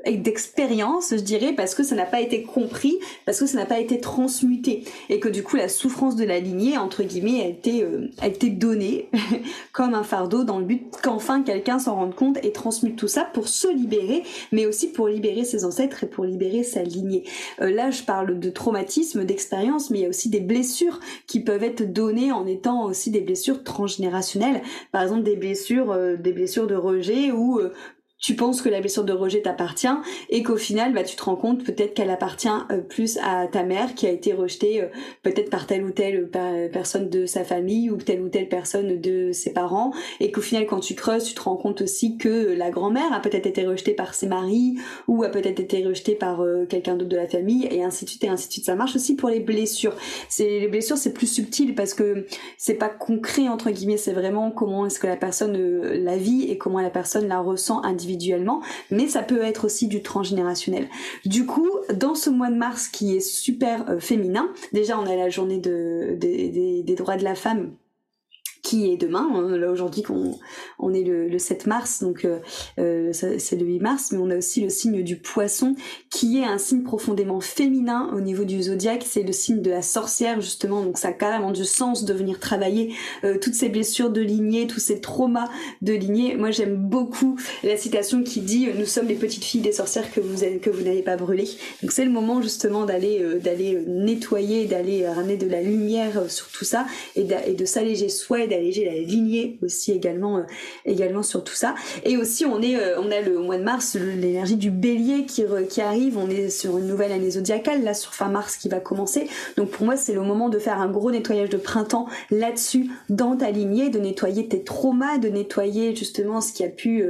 d'expérience, 0.06 1.12
je 1.12 1.22
dirais, 1.22 1.54
parce 1.54 1.74
que 1.74 1.84
ça 1.84 1.96
n'a 1.96 2.05
pas 2.05 2.20
été 2.20 2.44
compris, 2.44 2.98
parce 3.25 3.40
que 3.40 3.46
ça 3.46 3.57
n'a 3.57 3.66
pas 3.66 3.79
été 3.79 4.01
transmuté 4.01 4.84
et 5.07 5.22
que 5.22 5.29
du 5.29 5.42
coup 5.42 5.55
la 5.55 5.70
souffrance 5.70 6.18
de 6.18 6.25
la 6.25 6.42
lignée 6.42 6.77
entre 6.77 7.03
guillemets 7.03 7.44
a 7.44 7.48
été, 7.48 7.86
a 8.20 8.27
été 8.27 8.50
donnée 8.50 9.10
comme 9.72 9.94
un 9.94 10.03
fardeau 10.03 10.44
dans 10.44 10.60
le 10.60 10.66
but 10.66 10.84
qu'enfin 11.01 11.44
quelqu'un 11.44 11.61
quelqu'un 11.62 11.78
s'en 11.78 11.96
rende 11.96 12.16
compte 12.16 12.44
et 12.44 12.52
transmute 12.52 12.96
tout 12.96 13.08
ça 13.08 13.24
pour 13.24 13.48
se 13.48 13.72
libérer, 13.72 14.24
mais 14.52 14.66
aussi 14.66 14.92
pour 14.92 15.08
libérer 15.08 15.44
ses 15.44 15.64
ancêtres 15.64 16.04
et 16.04 16.08
pour 16.08 16.26
libérer 16.26 16.64
sa 16.64 16.82
lignée. 16.82 17.24
Euh, 17.62 17.70
là, 17.70 17.92
je 17.92 18.02
parle 18.02 18.40
de 18.40 18.50
traumatisme, 18.50 19.26
d'expérience, 19.26 19.92
mais 19.92 20.00
il 20.00 20.02
y 20.02 20.06
a 20.06 20.10
aussi 20.10 20.30
des 20.30 20.40
blessures 20.40 21.00
qui 21.28 21.40
peuvent 21.40 21.64
être 21.64 21.94
données 21.94 22.32
en 22.32 22.48
étant 22.48 22.86
aussi 22.86 23.12
des 23.12 23.22
blessures 23.22 23.64
transgénérationnelles. 23.64 24.64
Par 24.92 25.04
exemple, 25.04 25.22
des 25.22 25.36
blessures, 25.36 25.92
euh, 25.92 26.16
des 26.16 26.34
blessures 26.34 26.66
de 26.66 26.76
rejet 26.76 27.32
ou 27.32 27.60
euh, 27.60 27.72
tu 28.22 28.36
penses 28.36 28.62
que 28.62 28.70
la 28.70 28.79
blessure 28.79 29.03
de 29.03 29.14
rejet 29.14 29.42
t'appartient 29.42 29.88
et 30.29 30.44
qu'au 30.44 30.55
final 30.55 30.94
bah 30.94 31.03
tu 31.03 31.16
te 31.16 31.24
rends 31.24 31.36
compte 31.36 31.64
peut-être 31.64 31.96
qu'elle 31.96 32.12
appartient 32.12 32.48
euh, 32.72 32.77
plus 32.77 33.18
à 33.18 33.48
ta 33.48 33.64
mère 33.64 33.96
qui 33.96 34.05
a 34.05 34.12
été 34.12 34.31
rejetée 34.31 34.84
euh, 34.84 34.88
peut-être 35.24 35.50
par 35.50 35.66
telle 35.66 35.84
ou 35.84 35.90
telle 35.90 36.29
euh, 36.36 36.70
personne 36.70 37.10
de 37.10 37.25
sa 37.25 37.44
famille 37.44 37.90
ou 37.90 37.98
telle 37.98 38.22
ou 38.22 38.29
telle 38.29 38.48
personne 38.48 39.01
de 39.01 39.31
ses 39.31 39.51
parents 39.51 39.92
et 40.20 40.31
qu'au 40.31 40.42
final 40.42 40.68
quand 40.68 40.79
tu 40.79 40.94
creuses 40.94 41.24
tu 41.24 41.34
te 41.34 41.42
rends 41.42 41.57
compte 41.57 41.81
aussi 41.81 42.18
que 42.18 42.53
la 42.53 42.70
grand-mère 42.70 43.12
a 43.12 43.20
peut-être 43.20 43.48
été 43.48 43.66
rejetée 43.66 43.94
par 43.94 44.14
ses 44.14 44.27
maris 44.27 44.75
ou 45.07 45.24
a 45.24 45.29
peut-être 45.29 45.60
été 45.60 45.84
rejetée 45.86 46.14
par 46.14 46.44
quelqu'un 46.70 46.96
d'autre 46.96 47.10
de 47.10 47.18
la 47.18 47.27
famille 47.27 47.68
et 47.72 47.84
ainsi 47.84 48.05
de 48.05 48.10
suite 48.10 48.24
et 48.24 48.27
ainsi 48.27 48.48
de 48.48 48.53
suite. 48.53 48.66
Ça 48.66 48.75
marche 48.75 48.96
aussi 48.96 49.16
pour 49.16 49.29
les 49.29 49.40
blessures. 49.40 49.96
C'est 50.29 50.60
les 50.60 50.68
blessures 50.68 50.98
c'est 50.98 51.14
plus 51.14 51.27
subtil 51.27 51.74
parce 51.74 51.94
que 51.94 52.25
c'est 52.57 52.75
pas 52.75 52.90
concret 52.90 53.48
entre 53.48 53.72
guillemets 53.72 53.98
c'est 53.98 54.14
vraiment 54.14 54.51
comment 54.51 54.86
est-ce 54.86 55.00
que 55.00 55.07
la 55.07 55.16
personne 55.16 55.57
la 55.81 56.18
vit 56.18 56.44
et 56.50 56.57
comment 56.57 56.81
la 56.81 56.90
personne 56.90 57.27
la 57.27 57.40
ressent 57.40 57.81
individuellement 57.84 58.11
individuellement, 58.12 58.62
mais 58.90 59.08
ça 59.08 59.24
peut 59.24 59.42
être 59.42 59.66
aussi 59.66 59.88
du 59.88 60.02
transgénérationnel. 60.02 60.88
Du 61.26 61.46
coup, 61.46 61.70
dans 61.94 62.16
ce 62.16 62.30
mois 62.30 62.50
de 62.50 62.56
mars 62.56 62.88
qui 62.88 63.16
est 63.16 63.22
super 63.22 63.90
euh, 63.90 64.00
féminin, 64.00 64.50
déjà 64.74 65.00
on 65.00 65.06
a 65.06 65.16
la 65.16 65.30
journée 65.30 65.58
de, 65.58 66.18
des 66.20 66.96
droits 66.96 67.18
de 67.18 67.24
la 67.24 67.36
femme 67.36 67.72
qui 68.62 68.92
est 68.92 68.98
demain. 68.98 69.28
Hein. 69.34 69.58
Là 69.58 69.72
aujourd'hui 69.72 70.04
qu'on 70.04 70.38
on 70.80 70.94
est 70.94 71.04
le, 71.04 71.38
7 71.40 71.68
mars, 71.68 72.02
donc 72.02 72.26
euh, 72.26 72.40
euh 72.80 73.12
c'est 73.14 73.56
le 73.56 73.66
8 73.66 73.80
mars, 73.80 74.12
mais 74.12 74.20
on 74.20 74.30
a 74.30 74.38
aussi 74.38 74.62
le 74.62 74.70
signe 74.70 75.04
du 75.04 75.18
poisson 75.18 75.76
qui 76.10 76.40
est 76.40 76.46
un 76.46 76.58
signe 76.58 76.84
profondément 76.84 77.40
féminin 77.40 78.12
au 78.16 78.22
niveau 78.22 78.44
du 78.44 78.62
zodiaque. 78.62 79.04
C'est 79.08 79.24
le 79.24 79.32
signe 79.32 79.62
de 79.62 79.72
la 79.72 79.82
sorcière 79.82 80.42
justement, 80.42 80.84
donc 80.84 80.98
ça 80.98 81.10
a 81.10 81.14
carrément 81.14 81.52
du 81.52 81.66
sens 81.66 82.06
de 82.06 82.14
venir 82.14 82.40
travailler 82.40 82.94
euh, 83.24 83.38
toutes 83.40 83.56
ces 83.56 83.70
blessures 83.70 84.12
de 84.12 84.22
lignée, 84.22 84.68
tous 84.68 84.80
ces 84.80 85.02
traumas 85.02 85.50
de 85.82 85.94
lignée. 85.94 86.36
Moi 86.36 86.52
j'aime 86.52 86.76
beaucoup 86.76 87.40
la 87.64 87.78
citation 87.78 88.24
qui 88.24 88.42
dit 88.42 88.68
"Nous 88.78 88.86
sommes 88.86 89.08
les 89.08 89.16
petites 89.16 89.44
filles 89.44 89.62
des 89.62 89.72
sorcières 89.72 90.12
que 90.12 90.20
vous 90.20 90.46
que 90.62 90.70
vous 90.70 90.84
n'avez 90.84 91.02
pas 91.02 91.18
brûlées". 91.18 91.50
Donc 91.82 91.92
c'est 91.92 92.06
le 92.06 92.12
moment 92.12 92.42
justement 92.42 92.86
d'aller 92.86 93.22
euh, 93.22 93.40
d'aller 93.40 93.84
nettoyer, 93.88 94.66
d'aller 94.66 95.08
ramener 95.08 95.38
de 95.38 95.48
la 95.48 95.62
lumière 95.62 96.30
sur 96.30 96.48
tout 96.50 96.66
ça 96.66 96.86
et 97.16 97.24
de, 97.24 97.36
et 97.48 97.54
de 97.54 97.66
s'alléger 97.66 98.10
soi 98.10 98.42
alléger 98.53 98.85
la 98.85 98.94
lignée 98.94 99.57
aussi 99.61 99.92
également 99.92 100.37
euh, 100.37 100.44
également 100.85 101.24
sur 101.24 101.44
tout 101.44 101.53
ça. 101.53 101.75
Et 102.03 102.18
aussi 102.18 102.46
on 102.46 102.61
est 102.61 102.75
euh, 102.75 103.00
on 103.00 103.11
a 103.11 103.22
le 103.22 103.40
mois 103.40 103.57
de 103.57 103.64
mars 103.64 103.96
l'énergie 103.96 104.55
du 104.55 104.72
bélier 104.72 105.25
qui 105.25 105.44
qui 105.70 105.81
arrive. 105.81 106.18
On 106.18 106.29
est 106.29 106.50
sur 106.50 106.77
une 106.77 106.87
nouvelle 106.87 107.11
année 107.11 107.31
zodiacale 107.31 107.83
là 107.83 107.94
sur 107.94 108.14
fin 108.14 108.29
mars 108.29 108.57
qui 108.57 108.70
va 108.70 108.79
commencer. 108.79 109.27
Donc 109.57 109.70
pour 109.70 109.85
moi 109.85 109.98
c'est 109.98 110.14
le 110.14 110.22
moment 110.22 110.50
de 110.50 110.59
faire 110.59 110.79
un 110.79 110.90
gros 110.90 111.11
nettoyage 111.11 111.50
de 111.50 111.57
printemps 111.57 112.07
là-dessus 112.29 112.90
dans 113.09 113.35
ta 113.35 113.51
lignée 113.51 113.90
de 113.90 114.00
nettoyer 114.00 114.48
tes 114.48 114.64
traumas 114.64 115.18
de 115.18 115.29
nettoyer 115.29 115.96
justement 115.96 116.42
ce 116.42 116.53
qui 116.53 116.64
a 116.64 116.70
pu 116.70 117.03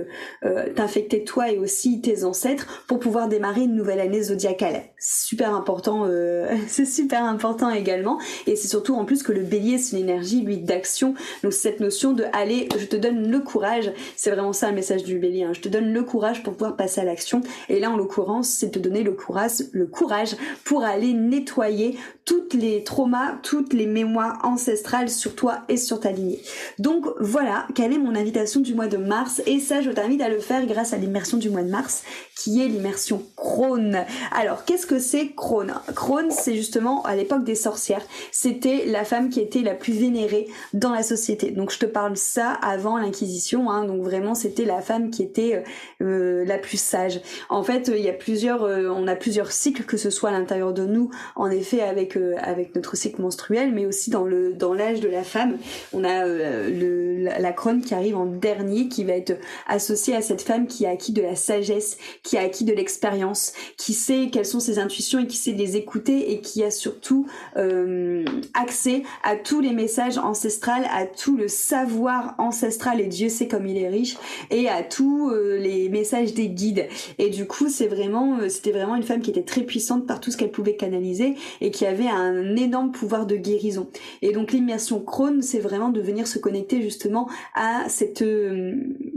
euh, 0.44 0.74
t'infecter 0.76 1.24
toi 1.24 1.52
et 1.52 1.58
aussi 1.58 2.02
tes 2.02 2.24
ancêtres 2.24 2.84
pour 2.88 3.00
pouvoir 3.00 3.28
démarrer 3.28 3.62
une 3.62 3.76
nouvelle 3.76 4.00
année 4.00 4.24
zodiacale. 4.24 4.84
Super 4.98 5.54
important 5.54 6.08
c'est 6.68 6.86
super 6.86 7.24
important 7.24 7.70
également. 7.70 8.20
Et 8.48 8.56
c'est 8.56 8.68
surtout 8.68 8.96
en 8.96 9.06
plus 9.06 9.24
que 9.24 9.32
le 9.32 9.42
bélier 9.42 9.78
c'est 9.78 9.98
une 9.98 10.04
énergie 10.04 10.42
lui 10.42 10.58
d'action 10.58 11.14
Donc 11.44 11.54
cette 11.54 11.80
notion 11.80 12.14
de 12.14 12.26
aller, 12.34 12.68
je 12.78 12.86
te 12.86 12.96
donne 12.96 13.30
le 13.30 13.40
courage, 13.40 13.92
c'est 14.16 14.32
vraiment 14.32 14.54
ça 14.54 14.70
le 14.70 14.76
message 14.76 15.04
du 15.04 15.20
bélier, 15.20 15.44
hein. 15.44 15.54
je 15.54 15.62
te 15.62 15.70
donne 15.70 15.94
le 15.94 16.04
courage 16.04 16.44
pour 16.44 16.54
pouvoir 16.54 16.76
passer 16.76 17.02
à 17.02 17.04
l'action. 17.04 17.42
Et 17.70 17.80
là 17.80 17.92
en 17.92 17.98
l'occurrence, 17.98 18.50
c'est 18.50 18.72
te 18.72 18.80
donner 18.80 19.04
le 19.04 19.14
courage, 19.14 19.52
le 19.72 19.86
courage 19.86 20.36
pour 20.64 20.84
aller 20.84 21.14
nettoyer 21.14 21.98
toutes 22.26 22.54
les 22.54 22.84
traumas, 22.84 23.38
toutes 23.44 23.74
les 23.74 23.86
mémoires 23.86 24.40
ancestrales 24.44 25.10
sur 25.10 25.36
toi 25.36 25.60
et 25.70 25.78
sur 25.78 26.00
ta 26.00 26.12
lignée. 26.12 26.42
Donc 26.80 27.06
voilà, 27.20 27.68
quelle 27.76 27.94
est 27.94 27.98
mon 27.98 28.16
invitation 28.16 28.62
du 28.62 28.74
mois 28.74 28.88
de 28.88 28.98
mars 28.98 29.42
et 29.46 29.60
ça 29.60 29.82
je 29.82 29.92
t'invite 29.92 30.22
à 30.22 30.30
le 30.30 30.40
faire 30.40 30.66
grâce 30.66 30.94
à 30.94 30.98
l'immersion 30.98 31.38
du 31.38 31.50
mois 31.50 31.64
de 31.64 31.70
mars 31.70 32.04
qui 32.36 32.62
est 32.62 32.68
l'immersion 32.68 33.24
Krone. 33.36 34.06
Alors 34.32 34.66
qu'est-ce 34.66 34.86
que 34.86 35.00
c'est 35.00 35.30
Krone 35.30 35.74
Krone 35.96 36.32
c'est 36.32 36.56
justement 36.56 37.04
à 37.04 37.16
l'époque 37.16 37.44
des 37.44 37.56
sorcières, 37.56 38.06
c'était 38.32 38.86
la 38.86 39.04
femme 39.04 39.30
qui 39.30 39.40
était 39.40 39.62
la 39.62 39.74
plus 39.74 39.94
vénérée 39.94 40.48
dans 40.74 40.92
la 40.92 41.04
société. 41.04 41.21
Donc 41.52 41.72
je 41.72 41.80
te 41.80 41.86
parle 41.86 42.18
ça 42.18 42.52
avant 42.52 42.98
l'inquisition, 42.98 43.70
hein, 43.70 43.86
donc 43.86 44.02
vraiment 44.02 44.36
c'était 44.36 44.66
la 44.66 44.82
femme 44.82 45.10
qui 45.10 45.24
était 45.24 45.64
euh, 46.02 46.46
la 46.46 46.58
plus 46.58 46.80
sage. 46.80 47.22
En 47.50 47.64
fait 47.64 47.90
il 47.94 48.02
y 48.02 48.10
a 48.10 48.14
plusieurs, 48.14 48.64
euh, 48.64 48.90
on 48.90 49.08
a 49.08 49.16
plusieurs 49.16 49.52
cycles 49.52 49.84
que 49.84 49.98
ce 49.98 50.10
soit 50.10 50.30
à 50.30 50.32
l'intérieur 50.34 50.74
de 50.74 50.86
nous, 50.86 51.10
en 51.36 51.50
effet 51.50 51.82
avec 51.82 52.18
euh, 52.18 52.36
avec 52.40 52.76
notre 52.76 52.96
cycle 52.96 53.22
menstruel, 53.22 53.72
mais 53.72 53.86
aussi 53.86 54.10
dans 54.10 54.26
le 54.26 54.54
dans 54.54 54.74
l'âge 54.74 55.00
de 55.00 55.10
la 55.10 55.24
femme, 55.24 55.58
on 55.94 56.04
a 56.04 56.26
la, 56.26 57.40
la 57.40 57.52
crone 57.52 57.82
qui 57.82 57.94
arrive 57.94 58.18
en 58.18 58.26
dernier, 58.26 58.88
qui 58.88 59.04
va 59.04 59.14
être 59.14 59.38
associée 59.68 60.16
à 60.16 60.22
cette 60.22 60.42
femme 60.42 60.68
qui 60.68 60.86
a 60.86 60.92
acquis 60.92 61.14
de 61.14 61.22
la 61.22 61.36
sagesse, 61.36 61.98
qui 62.24 62.38
a 62.38 62.42
acquis 62.42 62.64
de 62.64 62.74
l'expérience, 62.74 63.54
qui 63.78 63.94
sait 63.94 64.30
quelles 64.32 64.46
sont 64.46 64.60
ses 64.60 64.80
intuitions 64.80 65.20
et 65.20 65.28
qui 65.28 65.38
sait 65.38 65.52
les 65.52 65.76
écouter 65.76 66.32
et 66.32 66.42
qui 66.42 66.64
a 66.64 66.72
surtout 66.72 67.28
euh, 67.58 68.26
accès 68.54 69.04
à 69.24 69.36
tous 69.36 69.62
les 69.62 69.74
messages 69.74 70.18
ancestrales, 70.18 70.86
à 70.92 71.06
tout 71.16 71.38
le 71.38 71.48
savoir 71.48 72.36
ancestral 72.38 73.02
et 73.02 73.08
Dieu 73.08 73.30
sait 73.30 73.48
comme 73.48 73.68
il 73.68 73.78
est 73.78 73.90
riche 73.90 74.18
et 74.50 74.68
à 74.68 74.84
tous 74.84 75.30
euh, 75.30 75.58
les 75.58 75.90
messages 75.90 76.34
des 76.34 76.50
guides. 76.50 76.88
Et 77.20 77.30
du 77.30 77.46
coup, 77.46 77.70
c'est 77.70 77.88
vraiment, 77.88 78.40
euh, 78.40 78.50
c'était 78.50 78.72
vraiment 78.72 78.96
une 78.96 79.04
femme 79.04 79.22
qui 79.22 79.30
était 79.30 79.44
très 79.44 79.62
puissante 79.62 80.08
par 80.08 80.20
tout 80.20 80.32
ce 80.32 80.38
qu'elle 80.38 80.52
pouvait 80.52 80.76
canaliser 80.76 81.36
et 81.62 81.72
qui 81.72 81.86
avait 81.86 82.10
un 82.10 82.56
énorme 82.56 82.92
pouvoir 82.92 83.26
de 83.26 83.36
guérison. 83.36 83.88
Et 84.22 84.32
donc 84.32 84.52
l'immersion 84.52 85.00
crone, 85.00 85.42
c'est 85.42 85.60
vraiment 85.60 85.90
de 85.90 86.02
venir 86.02 86.28
se 86.28 86.40
connecter 86.40 86.82
justement 86.82 87.30
à 87.56 87.90
cette 87.90 88.24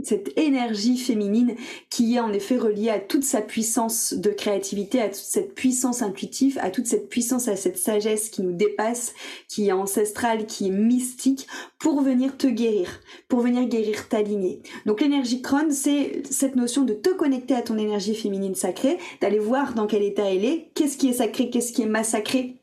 cette 0.03 0.37
énergie 0.37 0.97
féminine 0.97 1.55
qui 1.89 2.15
est 2.15 2.19
en 2.19 2.31
effet 2.31 2.57
reliée 2.57 2.89
à 2.89 2.99
toute 2.99 3.23
sa 3.23 3.41
puissance 3.41 4.13
de 4.13 4.29
créativité, 4.29 5.01
à 5.01 5.07
toute 5.07 5.17
cette 5.17 5.55
puissance 5.55 6.01
intuitive, 6.01 6.59
à 6.61 6.69
toute 6.69 6.85
cette 6.85 7.09
puissance, 7.09 7.47
à 7.47 7.55
cette 7.55 7.77
sagesse 7.77 8.29
qui 8.29 8.41
nous 8.41 8.51
dépasse, 8.51 9.13
qui 9.47 9.67
est 9.67 9.71
ancestrale, 9.71 10.45
qui 10.45 10.67
est 10.67 10.71
mystique, 10.71 11.47
pour 11.85 12.01
venir 12.01 12.35
te 12.35 12.47
guérir, 12.47 12.89
pour 13.27 13.41
venir 13.41 13.63
guérir 13.65 14.09
ta 14.09 14.23
lignée. 14.23 14.63
Donc 14.87 15.01
l'énergie 15.01 15.43
crone, 15.43 15.69
c'est 15.69 16.23
cette 16.31 16.55
notion 16.55 16.81
de 16.81 16.95
te 16.95 17.11
connecter 17.11 17.53
à 17.53 17.61
ton 17.61 17.77
énergie 17.77 18.15
féminine 18.15 18.55
sacrée, 18.55 18.97
d'aller 19.21 19.37
voir 19.37 19.75
dans 19.75 19.85
quel 19.85 20.01
état 20.01 20.23
elle 20.27 20.45
est, 20.45 20.71
qu'est-ce 20.73 20.97
qui 20.97 21.09
est 21.09 21.13
sacré, 21.13 21.51
qu'est-ce 21.51 21.73
qui 21.73 21.83
est 21.83 21.85
massacré, 21.85 22.55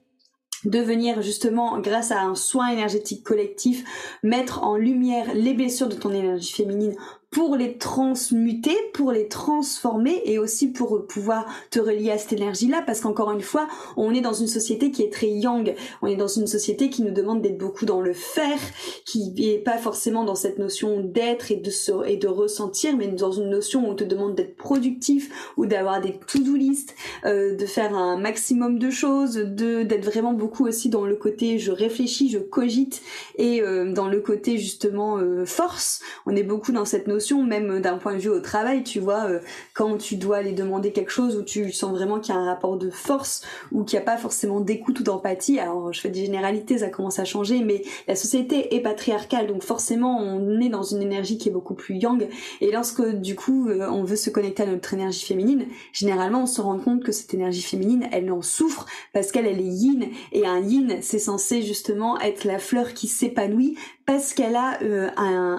de 0.65 0.81
venir 0.81 1.23
justement, 1.23 1.79
grâce 1.79 2.11
à 2.11 2.21
un 2.21 2.35
soin 2.35 2.71
énergétique 2.71 3.23
collectif, 3.23 3.85
mettre 4.25 4.65
en 4.65 4.75
lumière 4.75 5.33
les 5.35 5.55
blessures 5.55 5.89
de 5.89 5.95
ton 5.95 6.11
énergie 6.11 6.53
féminine 6.53 6.97
pour 7.33 7.57
les 7.57 7.79
transmuter, 7.79 8.77
pour 8.93 9.11
les 9.11 9.27
transformer 9.27 10.21
et 10.27 10.39
aussi 10.39 10.69
pour 10.69 11.07
pouvoir 11.07 11.47
te 11.71 11.81
relier 11.81 12.11
à 12.11 12.19
cette 12.19 12.35
énergie-là. 12.35 12.83
Parce 12.87 13.01
qu'encore 13.01 13.33
une 13.33 13.41
fois, 13.41 13.67
on 13.97 14.15
est 14.15 14.21
dans 14.21 14.35
une 14.35 14.47
société 14.47 14.91
qui 14.91 15.03
est 15.03 15.11
très 15.11 15.31
yang, 15.31 15.75
on 16.03 16.07
est 16.07 16.17
dans 16.17 16.29
une 16.29 16.47
société 16.47 16.91
qui 16.91 17.03
nous 17.03 17.11
demande 17.11 17.41
d'être 17.41 17.57
beaucoup 17.57 17.87
dans 17.87 18.03
le 18.03 18.13
faire, 18.13 18.59
qui 19.07 19.33
est 19.39 19.59
pas 19.59 19.79
forcément 19.79 20.25
dans 20.25 20.35
cette 20.35 20.59
notion 20.59 21.01
d'être 21.01 21.51
et 21.51 21.57
de 21.57 21.71
se, 21.71 22.07
et 22.07 22.19
de 22.19 22.29
ressentir, 22.29 22.97
mais 22.99 23.09
dans 23.09 23.33
une 23.33 23.49
notion 23.49 23.87
où 23.87 23.91
on 23.93 23.95
te 23.95 24.05
demande 24.05 24.35
d'être 24.35 24.57
productif 24.57 25.53
ou 25.57 25.65
d'avoir 25.65 26.03
des 26.03 26.13
to-do 26.13 26.55
list, 26.55 26.95
euh, 27.25 27.57
de 27.57 27.65
faire 27.65 27.97
un 27.97 28.19
maximum 28.19 28.79
de 28.79 28.91
choses, 28.91 29.35
de 29.35 29.85
d'être 29.85 30.05
vraiment 30.05 30.35
beaucoup 30.35 30.67
aussi 30.67 30.91
dans 30.91 31.07
le 31.07 31.17
côté 31.17 31.59
je 31.59 31.73
réfléchis, 31.73 32.29
je 32.29 32.39
cogite 32.39 33.01
et 33.37 33.63
euh, 33.63 33.91
dans 33.91 34.09
le 34.09 34.21
côté 34.21 34.59
justement 34.59 35.17
euh, 35.17 35.47
force, 35.47 36.03
on 36.27 36.37
est 36.37 36.43
beaucoup 36.43 36.73
dans 36.73 36.85
cette 36.85 37.07
notion 37.07 37.22
même 37.31 37.81
d'un 37.81 37.99
point 37.99 38.15
de 38.15 38.19
vue 38.19 38.29
au 38.29 38.41
travail, 38.41 38.83
tu 38.83 39.01
vois, 39.01 39.27
euh, 39.29 39.41
quand 39.75 39.97
tu 39.97 40.17
dois 40.17 40.39
aller 40.39 40.53
demander 40.53 40.93
quelque 40.93 41.11
chose 41.11 41.37
où 41.37 41.43
tu 41.43 41.73
sens 41.73 41.93
vraiment 41.93 42.21
qu'il 42.21 42.35
y 42.35 42.39
a 42.39 42.41
un 42.41 42.47
rapport 42.47 42.77
de 42.77 42.91
force 42.91 43.43
ou 43.71 43.85
qu'il 43.85 43.99
n'y 43.99 44.03
a 44.03 44.07
pas 44.07 44.17
forcément 44.17 44.61
d'écoute 44.61 45.01
ou 45.01 45.03
d'empathie. 45.03 45.59
Alors, 45.59 45.93
je 45.93 46.01
fais 46.01 46.09
des 46.09 46.25
généralités, 46.25 46.79
ça 46.79 46.89
commence 46.89 47.19
à 47.19 47.25
changer, 47.25 47.63
mais 47.63 47.83
la 48.09 48.17
société 48.17 48.75
est 48.75 48.81
patriarcale, 48.81 49.47
donc 49.47 49.63
forcément, 49.63 50.19
on 50.21 50.61
est 50.61 50.69
dans 50.69 50.83
une 50.83 51.03
énergie 51.03 51.39
qui 51.39 51.49
est 51.49 51.53
beaucoup 51.53 51.75
plus 51.75 51.97
yang. 51.97 52.29
Et 52.61 52.71
lorsque, 52.71 53.03
du 53.03 53.35
coup, 53.35 53.69
euh, 53.69 53.89
on 53.89 54.05
veut 54.05 54.17
se 54.17 54.31
connecter 54.31 54.63
à 54.63 54.67
notre 54.67 54.95
énergie 54.95 55.25
féminine, 55.25 55.67
généralement, 55.93 56.43
on 56.43 56.47
se 56.47 56.61
rend 56.61 56.79
compte 56.79 57.03
que 57.03 57.13
cette 57.13 57.35
énergie 57.35 57.63
féminine, 57.63 58.09
elle 58.13 58.31
en 58.33 58.43
souffre 58.43 58.87
parce 59.13 59.33
qu'elle, 59.33 59.47
elle 59.47 59.61
est 59.61 59.65
yin. 59.65 60.09
Et 60.33 60.47
un 60.47 60.61
yin, 60.61 60.99
c'est 61.01 61.19
censé 61.19 61.63
justement 61.63 62.21
être 62.21 62.45
la 62.45 62.59
fleur 62.59 62.95
qui 62.95 63.07
s'épanouit 63.07 63.77
parce 64.07 64.35
qu'elle 64.35 64.57
a 64.57 64.83
euh, 64.83 65.09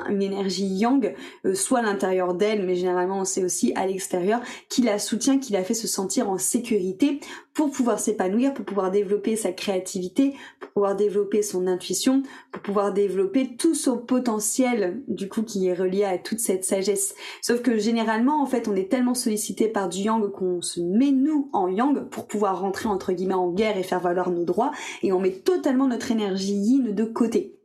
une 0.10 0.21
énergie 0.21 0.65
yang, 0.65 1.15
euh, 1.45 1.53
soit 1.53 1.79
à 1.79 1.82
l'intérieur 1.82 2.34
d'elle, 2.34 2.65
mais 2.65 2.75
généralement 2.75 3.19
on 3.19 3.25
sait 3.25 3.43
aussi 3.43 3.73
à 3.75 3.86
l'extérieur, 3.86 4.41
qui 4.69 4.82
la 4.82 4.99
soutient, 4.99 5.39
qui 5.39 5.53
la 5.53 5.63
fait 5.63 5.73
se 5.73 5.88
sentir 5.88 6.29
en 6.29 6.38
sécurité 6.38 7.19
pour 7.53 7.71
pouvoir 7.71 7.99
s'épanouir, 7.99 8.53
pour 8.53 8.65
pouvoir 8.65 8.91
développer 8.91 9.36
sa 9.36 9.51
créativité, 9.51 10.36
pour 10.60 10.71
pouvoir 10.71 10.95
développer 10.95 11.41
son 11.41 11.67
intuition, 11.67 12.23
pour 12.51 12.62
pouvoir 12.62 12.93
développer 12.93 13.56
tout 13.56 13.75
son 13.75 13.97
potentiel, 13.97 15.01
du 15.08 15.29
coup, 15.29 15.43
qui 15.43 15.67
est 15.67 15.73
relié 15.73 16.03
à 16.03 16.17
toute 16.17 16.39
cette 16.39 16.63
sagesse. 16.63 17.15
Sauf 17.41 17.62
que 17.62 17.77
généralement, 17.77 18.41
en 18.41 18.45
fait, 18.45 18.67
on 18.67 18.75
est 18.75 18.89
tellement 18.89 19.13
sollicité 19.13 19.67
par 19.67 19.88
du 19.88 19.99
yang 19.99 20.32
qu'on 20.32 20.62
se 20.62 20.82
met 20.82 21.12
nous 21.12 21.49
en 21.53 21.67
yang 21.67 22.10
pour 22.10 22.27
pouvoir 22.27 22.60
rentrer 22.60 22.89
entre 22.89 23.13
guillemets 23.13 23.34
en 23.34 23.51
guerre 23.51 23.77
et 23.77 23.84
faire 23.84 23.99
valoir 23.99 24.32
nos 24.32 24.45
droits, 24.45 24.71
et 25.03 25.13
on 25.13 25.19
met 25.19 25.32
totalement 25.32 25.88
notre 25.88 26.12
énergie 26.12 26.56
yin 26.56 26.93
de 26.93 27.03
côté. 27.03 27.60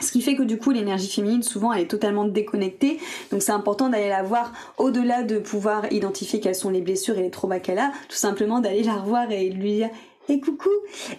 Ce 0.00 0.12
qui 0.12 0.20
fait 0.20 0.34
que 0.34 0.42
du 0.42 0.58
coup 0.58 0.70
l'énergie 0.70 1.08
féminine 1.08 1.42
souvent 1.42 1.72
elle 1.72 1.82
est 1.82 1.90
totalement 1.90 2.24
déconnectée. 2.24 2.98
Donc 3.30 3.42
c'est 3.42 3.52
important 3.52 3.88
d'aller 3.88 4.08
la 4.08 4.22
voir 4.22 4.52
au-delà 4.78 5.22
de 5.22 5.38
pouvoir 5.38 5.90
identifier 5.92 6.40
quelles 6.40 6.54
sont 6.54 6.70
les 6.70 6.82
blessures 6.82 7.18
et 7.18 7.22
les 7.22 7.30
traumas 7.30 7.60
qu'elle 7.60 7.78
a, 7.78 7.92
tout 8.08 8.16
simplement 8.16 8.60
d'aller 8.60 8.82
la 8.82 8.94
revoir 8.94 9.30
et 9.30 9.48
lui 9.48 9.76
dire 9.76 9.90
et 10.28 10.40
coucou 10.40 10.70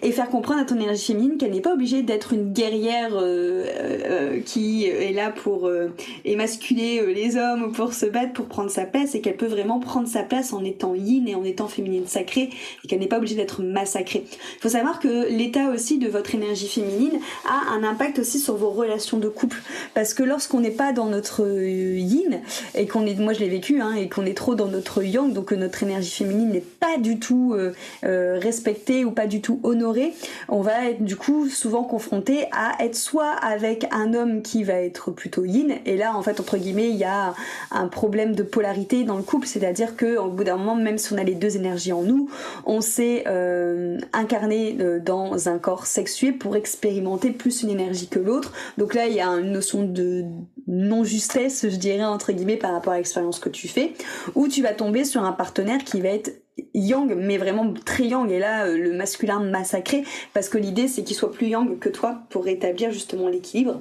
et 0.02 0.12
faire 0.12 0.28
comprendre 0.28 0.60
à 0.60 0.64
ton 0.64 0.76
énergie 0.76 1.06
féminine 1.06 1.38
qu'elle 1.38 1.52
n'est 1.52 1.60
pas 1.60 1.72
obligée 1.72 2.02
d'être 2.02 2.32
une 2.32 2.52
guerrière 2.52 3.10
euh, 3.14 3.64
euh, 3.78 4.40
qui 4.40 4.86
est 4.86 5.12
là 5.12 5.30
pour 5.30 5.66
euh, 5.66 5.88
émasculer 6.24 7.14
les 7.14 7.36
hommes 7.36 7.72
pour 7.72 7.94
se 7.94 8.06
battre 8.06 8.32
pour 8.32 8.46
prendre 8.46 8.70
sa 8.70 8.84
place 8.84 9.14
et 9.14 9.20
qu'elle 9.20 9.36
peut 9.36 9.46
vraiment 9.46 9.80
prendre 9.80 10.08
sa 10.08 10.22
place 10.22 10.52
en 10.52 10.64
étant 10.64 10.94
yin 10.94 11.26
et 11.28 11.34
en 11.34 11.44
étant 11.44 11.68
féminine 11.68 12.06
sacrée 12.06 12.50
et 12.84 12.88
qu'elle 12.88 12.98
n'est 12.98 13.06
pas 13.06 13.18
obligée 13.18 13.36
d'être 13.36 13.62
massacrée. 13.62 14.24
Il 14.30 14.60
faut 14.60 14.68
savoir 14.68 15.00
que 15.00 15.28
l'état 15.30 15.70
aussi 15.70 15.98
de 15.98 16.08
votre 16.08 16.34
énergie 16.34 16.68
féminine 16.68 17.18
a 17.48 17.72
un 17.72 17.84
impact 17.84 18.18
aussi 18.18 18.38
sur 18.38 18.56
vos 18.56 18.70
relations 18.70 19.18
de 19.18 19.28
couple 19.28 19.58
parce 19.94 20.14
que 20.14 20.22
lorsqu'on 20.22 20.60
n'est 20.60 20.70
pas 20.70 20.92
dans 20.92 21.06
notre 21.06 21.46
yin 21.48 22.40
et 22.74 22.86
qu'on 22.86 23.06
est 23.06 23.18
moi 23.18 23.32
je 23.32 23.40
l'ai 23.40 23.48
vécu 23.48 23.80
hein, 23.80 23.94
et 23.94 24.08
qu'on 24.08 24.26
est 24.26 24.36
trop 24.36 24.54
dans 24.54 24.68
notre 24.68 25.02
yang 25.02 25.32
donc 25.32 25.46
que 25.46 25.54
notre 25.54 25.82
énergie 25.82 26.10
féminine 26.10 26.50
n'est 26.50 26.60
pas 26.60 26.98
du 26.98 27.18
tout 27.18 27.56
respectée 28.02 28.97
ou 29.04 29.10
pas 29.10 29.26
du 29.26 29.40
tout 29.40 29.60
honoré, 29.62 30.14
on 30.48 30.60
va 30.60 30.88
être 30.90 31.04
du 31.04 31.16
coup 31.16 31.48
souvent 31.48 31.84
confronté 31.84 32.46
à 32.52 32.82
être 32.84 32.96
soit 32.96 33.30
avec 33.30 33.86
un 33.90 34.14
homme 34.14 34.42
qui 34.42 34.64
va 34.64 34.74
être 34.74 35.10
plutôt 35.10 35.44
yin, 35.44 35.74
et 35.84 35.96
là 35.96 36.16
en 36.16 36.22
fait 36.22 36.40
entre 36.40 36.56
guillemets 36.56 36.90
il 36.90 36.96
y 36.96 37.04
a 37.04 37.34
un 37.70 37.88
problème 37.88 38.34
de 38.34 38.42
polarité 38.42 39.04
dans 39.04 39.16
le 39.16 39.22
couple, 39.22 39.46
c'est-à-dire 39.46 39.96
que 39.96 40.16
au 40.16 40.30
bout 40.30 40.44
d'un 40.44 40.56
moment, 40.56 40.74
même 40.74 40.98
si 40.98 41.12
on 41.12 41.18
a 41.18 41.24
les 41.24 41.34
deux 41.34 41.56
énergies 41.56 41.92
en 41.92 42.02
nous, 42.02 42.30
on 42.66 42.80
s'est 42.80 43.24
euh, 43.26 43.98
incarné 44.12 44.76
euh, 44.80 44.98
dans 45.00 45.48
un 45.48 45.58
corps 45.58 45.86
sexué 45.86 46.32
pour 46.32 46.56
expérimenter 46.56 47.30
plus 47.30 47.62
une 47.62 47.70
énergie 47.70 48.08
que 48.08 48.18
l'autre. 48.18 48.52
Donc 48.76 48.94
là 48.94 49.06
il 49.06 49.14
y 49.14 49.20
a 49.20 49.28
une 49.28 49.52
notion 49.52 49.82
de 49.82 50.24
non-justesse, 50.66 51.66
je 51.68 51.76
dirais 51.76 52.04
entre 52.04 52.32
guillemets 52.32 52.56
par 52.56 52.72
rapport 52.72 52.92
à 52.92 52.96
l'expérience 52.96 53.38
que 53.38 53.48
tu 53.48 53.68
fais, 53.68 53.94
où 54.34 54.48
tu 54.48 54.62
vas 54.62 54.72
tomber 54.72 55.04
sur 55.04 55.24
un 55.24 55.32
partenaire 55.32 55.84
qui 55.84 56.00
va 56.00 56.08
être 56.08 56.32
yang 56.74 57.14
mais 57.14 57.38
vraiment 57.38 57.72
très 57.84 58.04
yang 58.04 58.30
et 58.30 58.38
là 58.38 58.66
euh, 58.66 58.76
le 58.76 58.92
masculin 58.92 59.40
massacré 59.40 60.04
parce 60.34 60.48
que 60.48 60.58
l'idée 60.58 60.88
c'est 60.88 61.02
qu'il 61.02 61.16
soit 61.16 61.32
plus 61.32 61.48
yang 61.48 61.78
que 61.78 61.88
toi 61.88 62.22
pour 62.30 62.44
rétablir 62.44 62.90
justement 62.90 63.28
l'équilibre 63.28 63.80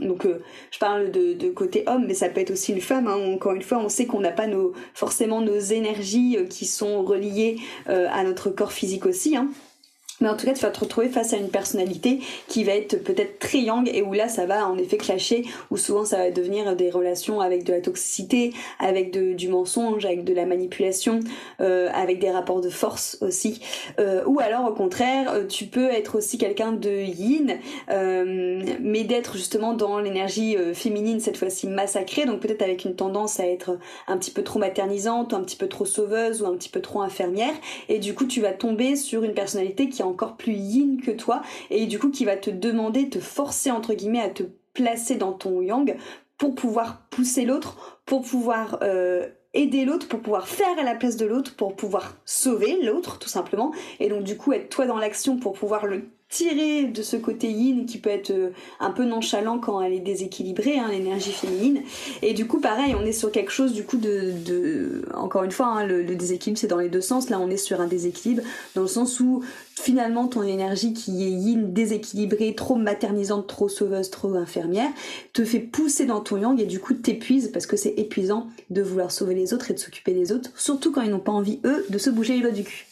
donc 0.00 0.24
euh, 0.24 0.42
je 0.70 0.78
parle 0.78 1.10
de, 1.10 1.50
côté 1.50 1.84
homme 1.86 2.06
mais 2.06 2.14
ça 2.14 2.28
peut 2.28 2.40
être 2.40 2.50
aussi 2.50 2.72
une 2.72 2.80
femme 2.80 3.06
hein. 3.06 3.18
encore 3.34 3.52
une 3.52 3.62
fois 3.62 3.78
on 3.78 3.88
sait 3.88 4.06
qu'on 4.06 4.20
n'a 4.20 4.32
pas 4.32 4.46
nos 4.46 4.72
forcément 4.94 5.40
nos 5.40 5.58
énergies 5.58 6.36
euh, 6.38 6.44
qui 6.46 6.66
sont 6.66 7.02
reliées 7.02 7.58
à 7.86 8.24
notre 8.24 8.50
corps 8.50 8.72
physique 8.72 9.06
aussi 9.06 9.36
hein. 9.36 9.48
Mais 10.22 10.28
en 10.28 10.36
tout 10.36 10.46
cas, 10.46 10.52
tu 10.52 10.60
vas 10.60 10.70
te 10.70 10.80
retrouver 10.80 11.08
face 11.08 11.32
à 11.32 11.36
une 11.36 11.50
personnalité 11.50 12.20
qui 12.46 12.62
va 12.62 12.72
être 12.72 13.02
peut-être 13.02 13.40
très 13.40 13.58
yang 13.58 13.90
et 13.92 14.02
où 14.02 14.12
là, 14.12 14.28
ça 14.28 14.46
va 14.46 14.68
en 14.68 14.78
effet 14.78 14.96
clasher, 14.96 15.44
où 15.70 15.76
souvent 15.76 16.04
ça 16.04 16.18
va 16.18 16.30
devenir 16.30 16.76
des 16.76 16.90
relations 16.90 17.40
avec 17.40 17.64
de 17.64 17.72
la 17.72 17.80
toxicité, 17.80 18.52
avec 18.78 19.10
du 19.10 19.48
mensonge, 19.48 20.04
avec 20.04 20.22
de 20.22 20.32
la 20.32 20.46
manipulation, 20.46 21.20
euh, 21.60 21.88
avec 21.92 22.20
des 22.20 22.30
rapports 22.30 22.60
de 22.60 22.70
force 22.70 23.18
aussi. 23.20 23.60
Euh, 23.98 24.22
ou 24.26 24.38
alors 24.38 24.64
au 24.70 24.72
contraire, 24.72 25.32
euh, 25.32 25.44
tu 25.46 25.66
peux 25.66 25.90
être 25.90 26.16
aussi 26.16 26.38
quelqu'un 26.38 26.72
de 26.72 27.02
yin, 27.02 27.58
mais 27.88 29.02
d'être 29.02 29.36
justement 29.36 29.74
dans 29.74 29.98
l'énergie 29.98 30.56
féminine 30.74 31.18
cette 31.18 31.36
fois-ci 31.36 31.66
massacrée, 31.66 32.26
donc 32.26 32.40
peut-être 32.40 32.62
avec 32.62 32.84
une 32.84 32.94
tendance 32.94 33.40
à 33.40 33.46
être 33.46 33.78
un 34.06 34.16
petit 34.16 34.30
peu 34.30 34.44
trop 34.44 34.60
maternisante, 34.60 35.34
un 35.34 35.40
petit 35.40 35.56
peu 35.56 35.66
trop 35.66 35.84
sauveuse, 35.84 36.42
ou 36.42 36.46
un 36.46 36.54
petit 36.54 36.68
peu 36.68 36.80
trop 36.80 37.02
infirmière, 37.02 37.54
et 37.88 37.98
du 37.98 38.14
coup 38.14 38.26
tu 38.26 38.40
vas 38.40 38.52
tomber 38.52 38.94
sur 38.94 39.24
une 39.24 39.34
personnalité 39.34 39.88
qui 39.88 40.00
est 40.00 40.04
encore 40.12 40.36
plus 40.36 40.52
yin 40.52 41.00
que 41.00 41.10
toi 41.10 41.42
et 41.70 41.86
du 41.86 41.98
coup 41.98 42.10
qui 42.10 42.24
va 42.24 42.36
te 42.36 42.50
demander, 42.50 43.08
te 43.08 43.18
forcer 43.18 43.70
entre 43.70 43.94
guillemets 43.94 44.20
à 44.20 44.28
te 44.28 44.44
placer 44.74 45.16
dans 45.16 45.32
ton 45.32 45.60
yang 45.60 45.96
pour 46.38 46.54
pouvoir 46.54 47.06
pousser 47.10 47.44
l'autre, 47.44 48.00
pour 48.06 48.22
pouvoir 48.22 48.78
euh, 48.82 49.28
aider 49.54 49.84
l'autre, 49.84 50.08
pour 50.08 50.20
pouvoir 50.20 50.48
faire 50.48 50.78
à 50.78 50.82
la 50.82 50.94
place 50.94 51.16
de 51.16 51.26
l'autre, 51.26 51.54
pour 51.56 51.76
pouvoir 51.76 52.16
sauver 52.24 52.82
l'autre 52.82 53.18
tout 53.18 53.28
simplement 53.28 53.72
et 54.00 54.08
donc 54.08 54.24
du 54.24 54.36
coup 54.36 54.52
être 54.52 54.68
toi 54.68 54.86
dans 54.86 54.98
l'action 54.98 55.36
pour 55.36 55.52
pouvoir 55.52 55.86
le 55.86 56.04
tirer 56.32 56.84
de 56.84 57.02
ce 57.02 57.16
côté 57.16 57.50
yin 57.50 57.84
qui 57.84 57.98
peut 57.98 58.10
être 58.10 58.30
euh, 58.30 58.50
un 58.80 58.90
peu 58.90 59.04
nonchalant 59.04 59.58
quand 59.58 59.82
elle 59.82 59.92
est 59.92 60.00
déséquilibrée, 60.00 60.78
hein, 60.78 60.88
l'énergie 60.90 61.30
féminine. 61.30 61.82
Et 62.22 62.32
du 62.32 62.46
coup, 62.46 62.58
pareil, 62.58 62.96
on 62.98 63.04
est 63.04 63.12
sur 63.12 63.30
quelque 63.30 63.52
chose 63.52 63.74
du 63.74 63.84
coup 63.84 63.98
de, 63.98 65.04
encore 65.14 65.44
une 65.44 65.50
fois, 65.50 65.66
hein, 65.66 65.86
le, 65.86 66.02
le, 66.02 66.16
déséquilibre 66.16 66.58
c'est 66.58 66.68
dans 66.68 66.78
les 66.78 66.88
deux 66.88 67.02
sens. 67.02 67.28
Là, 67.28 67.38
on 67.38 67.50
est 67.50 67.58
sur 67.58 67.82
un 67.82 67.86
déséquilibre 67.86 68.42
dans 68.74 68.80
le 68.80 68.88
sens 68.88 69.20
où 69.20 69.42
finalement 69.74 70.26
ton 70.26 70.42
énergie 70.42 70.94
qui 70.94 71.22
est 71.22 71.30
yin 71.30 71.72
déséquilibrée, 71.72 72.54
trop 72.54 72.76
maternisante, 72.76 73.46
trop 73.46 73.68
sauveuse, 73.68 74.08
trop 74.08 74.34
infirmière, 74.34 74.90
te 75.34 75.44
fait 75.44 75.60
pousser 75.60 76.06
dans 76.06 76.20
ton 76.20 76.38
yang 76.38 76.58
et 76.60 76.66
du 76.66 76.80
coup 76.80 76.94
t'épuise 76.94 77.50
parce 77.52 77.66
que 77.66 77.76
c'est 77.76 77.94
épuisant 77.98 78.46
de 78.70 78.80
vouloir 78.80 79.10
sauver 79.10 79.34
les 79.34 79.52
autres 79.52 79.70
et 79.70 79.74
de 79.74 79.78
s'occuper 79.78 80.12
des 80.14 80.32
autres, 80.32 80.50
surtout 80.56 80.92
quand 80.92 81.02
ils 81.02 81.10
n'ont 81.10 81.18
pas 81.18 81.32
envie 81.32 81.60
eux 81.64 81.84
de 81.90 81.98
se 81.98 82.08
bouger 82.08 82.36
les 82.36 82.40
doigts 82.40 82.50
du 82.52 82.64
cul. 82.64 82.86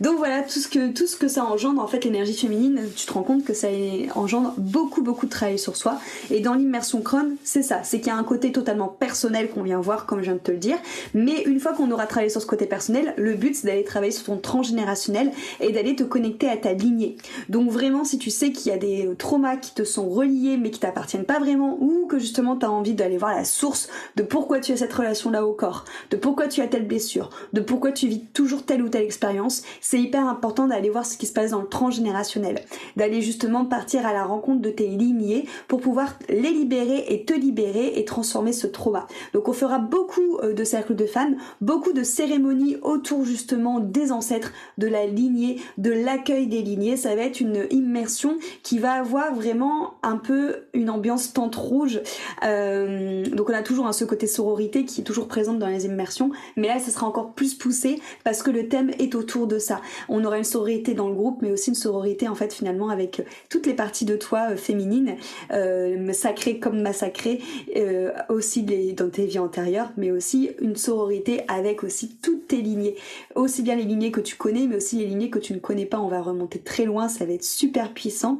Donc 0.00 0.16
voilà, 0.18 0.42
tout 0.42 0.60
ce 0.60 0.68
que, 0.68 0.92
tout 0.92 1.06
ce 1.06 1.16
que 1.16 1.26
ça 1.26 1.44
engendre, 1.44 1.82
en 1.82 1.88
fait, 1.88 2.04
l'énergie 2.04 2.34
féminine, 2.34 2.77
tu 2.94 3.06
te 3.06 3.12
rends 3.12 3.22
compte 3.22 3.44
que 3.44 3.54
ça 3.54 3.68
engendre 4.14 4.54
beaucoup, 4.56 5.02
beaucoup 5.02 5.26
de 5.26 5.30
travail 5.30 5.58
sur 5.58 5.76
soi. 5.76 5.98
Et 6.30 6.40
dans 6.40 6.54
l'immersion 6.54 7.00
crâne, 7.00 7.36
c'est 7.44 7.62
ça. 7.62 7.82
C'est 7.82 7.98
qu'il 7.98 8.08
y 8.08 8.10
a 8.10 8.16
un 8.16 8.24
côté 8.24 8.52
totalement 8.52 8.88
personnel 8.88 9.50
qu'on 9.50 9.62
vient 9.62 9.80
voir, 9.80 10.06
comme 10.06 10.20
je 10.20 10.24
viens 10.24 10.34
de 10.34 10.38
te 10.38 10.50
le 10.50 10.58
dire. 10.58 10.78
Mais 11.14 11.42
une 11.42 11.60
fois 11.60 11.72
qu'on 11.72 11.90
aura 11.90 12.06
travaillé 12.06 12.30
sur 12.30 12.40
ce 12.40 12.46
côté 12.46 12.66
personnel, 12.66 13.14
le 13.16 13.34
but, 13.34 13.54
c'est 13.54 13.66
d'aller 13.66 13.84
travailler 13.84 14.12
sur 14.12 14.24
ton 14.24 14.36
transgénérationnel 14.36 15.32
et 15.60 15.72
d'aller 15.72 15.96
te 15.96 16.04
connecter 16.04 16.48
à 16.48 16.56
ta 16.56 16.72
lignée. 16.72 17.16
Donc 17.48 17.70
vraiment, 17.70 18.04
si 18.04 18.18
tu 18.18 18.30
sais 18.30 18.52
qu'il 18.52 18.72
y 18.72 18.74
a 18.74 18.78
des 18.78 19.08
traumas 19.18 19.56
qui 19.56 19.74
te 19.74 19.84
sont 19.84 20.08
reliés, 20.08 20.56
mais 20.56 20.70
qui 20.70 20.80
t'appartiennent 20.80 21.24
pas 21.24 21.38
vraiment, 21.38 21.76
ou 21.80 22.06
que 22.06 22.18
justement 22.18 22.56
tu 22.56 22.66
as 22.66 22.70
envie 22.70 22.94
d'aller 22.94 23.18
voir 23.18 23.34
la 23.34 23.44
source 23.44 23.88
de 24.16 24.22
pourquoi 24.22 24.60
tu 24.60 24.72
as 24.72 24.76
cette 24.76 24.92
relation-là 24.92 25.44
au 25.46 25.52
corps, 25.52 25.84
de 26.10 26.16
pourquoi 26.16 26.48
tu 26.48 26.60
as 26.60 26.68
telle 26.68 26.86
blessure, 26.86 27.30
de 27.52 27.60
pourquoi 27.60 27.92
tu 27.92 28.08
vis 28.08 28.20
toujours 28.32 28.64
telle 28.64 28.82
ou 28.82 28.88
telle 28.88 29.04
expérience, 29.04 29.62
c'est 29.80 30.00
hyper 30.00 30.26
important 30.26 30.66
d'aller 30.66 30.90
voir 30.90 31.06
ce 31.06 31.16
qui 31.16 31.26
se 31.26 31.32
passe 31.32 31.50
dans 31.50 31.60
le 31.60 31.68
transgénérationnel, 31.68 32.62
d'aller 32.96 33.20
justement 33.20 33.64
partir 33.64 34.06
à 34.06 34.12
la 34.12 34.24
rencontre 34.24 34.60
de 34.60 34.70
tes 34.70 34.86
lignées 34.86 35.46
pour 35.66 35.80
pouvoir 35.80 36.18
les 36.28 36.50
libérer 36.50 37.04
et 37.08 37.24
te 37.24 37.32
libérer 37.32 37.92
et 37.96 38.04
transformer 38.04 38.52
ce 38.52 38.66
trauma. 38.66 39.06
Donc 39.32 39.48
on 39.48 39.52
fera 39.52 39.78
beaucoup 39.78 40.38
euh, 40.42 40.52
de 40.52 40.64
cercles 40.64 40.94
de 40.94 41.06
femmes, 41.06 41.36
beaucoup 41.60 41.92
de 41.92 42.02
cérémonies 42.02 42.76
autour 42.82 43.24
justement 43.24 43.80
des 43.80 44.12
ancêtres, 44.12 44.52
de 44.78 44.86
la 44.86 45.06
lignée, 45.06 45.60
de 45.78 45.90
l'accueil 45.90 46.46
des 46.46 46.62
lignées. 46.62 46.96
Ça 46.96 47.14
va 47.14 47.22
être 47.22 47.40
une 47.40 47.66
immersion 47.70 48.36
qui 48.62 48.78
va 48.78 48.92
avoir 48.92 49.34
vraiment 49.34 49.94
un 50.02 50.16
peu 50.16 50.56
une 50.74 50.90
ambiance 50.90 51.32
tente 51.32 51.56
rouge. 51.56 52.00
Euh, 52.44 53.24
donc 53.26 53.50
on 53.50 53.54
a 53.54 53.62
toujours 53.62 53.86
un 53.86 53.92
ce 53.92 54.04
côté 54.04 54.26
sororité 54.26 54.84
qui 54.84 55.00
est 55.00 55.04
toujours 55.04 55.28
présente 55.28 55.58
dans 55.58 55.66
les 55.66 55.86
immersions, 55.86 56.30
mais 56.56 56.68
là 56.68 56.78
ça 56.78 56.90
sera 56.90 57.06
encore 57.06 57.32
plus 57.32 57.54
poussé 57.54 58.00
parce 58.24 58.42
que 58.42 58.50
le 58.50 58.68
thème 58.68 58.90
est 58.98 59.14
autour 59.14 59.46
de 59.46 59.58
ça 59.58 59.80
on 60.08 60.24
aura 60.24 60.38
une 60.38 60.44
sororité 60.44 60.94
dans 60.94 61.08
le 61.08 61.14
groupe, 61.14 61.42
mais 61.42 61.50
aussi 61.50 61.70
une 61.70 61.74
sororité 61.74 62.28
en 62.28 62.34
fait 62.34 62.57
finalement 62.58 62.88
avec 62.88 63.22
toutes 63.48 63.66
les 63.66 63.74
parties 63.74 64.04
de 64.04 64.16
toi 64.16 64.48
euh, 64.50 64.56
féminines, 64.56 65.16
euh, 65.52 66.12
sacrées 66.12 66.58
comme 66.58 66.80
massacrées, 66.80 67.40
euh, 67.76 68.10
aussi 68.28 68.62
dans 68.62 69.08
tes 69.08 69.26
vies 69.26 69.38
antérieures, 69.38 69.90
mais 69.96 70.10
aussi 70.10 70.50
une 70.60 70.76
sororité 70.76 71.42
avec 71.48 71.84
aussi 71.84 72.16
toutes 72.22 72.48
tes 72.48 72.60
lignées, 72.60 72.96
aussi 73.34 73.62
bien 73.62 73.76
les 73.76 73.84
lignées 73.84 74.10
que 74.10 74.20
tu 74.20 74.36
connais, 74.36 74.66
mais 74.66 74.76
aussi 74.76 74.98
les 74.98 75.06
lignées 75.06 75.30
que 75.30 75.38
tu 75.38 75.52
ne 75.52 75.58
connais 75.58 75.86
pas. 75.86 76.00
On 76.00 76.08
va 76.08 76.20
remonter 76.20 76.58
très 76.58 76.84
loin, 76.84 77.08
ça 77.08 77.24
va 77.24 77.32
être 77.32 77.44
super 77.44 77.92
puissant. 77.92 78.38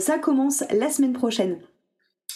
ça 0.00 0.18
commence 0.18 0.64
la 0.70 0.90
semaine 0.90 1.12
prochaine. 1.12 1.58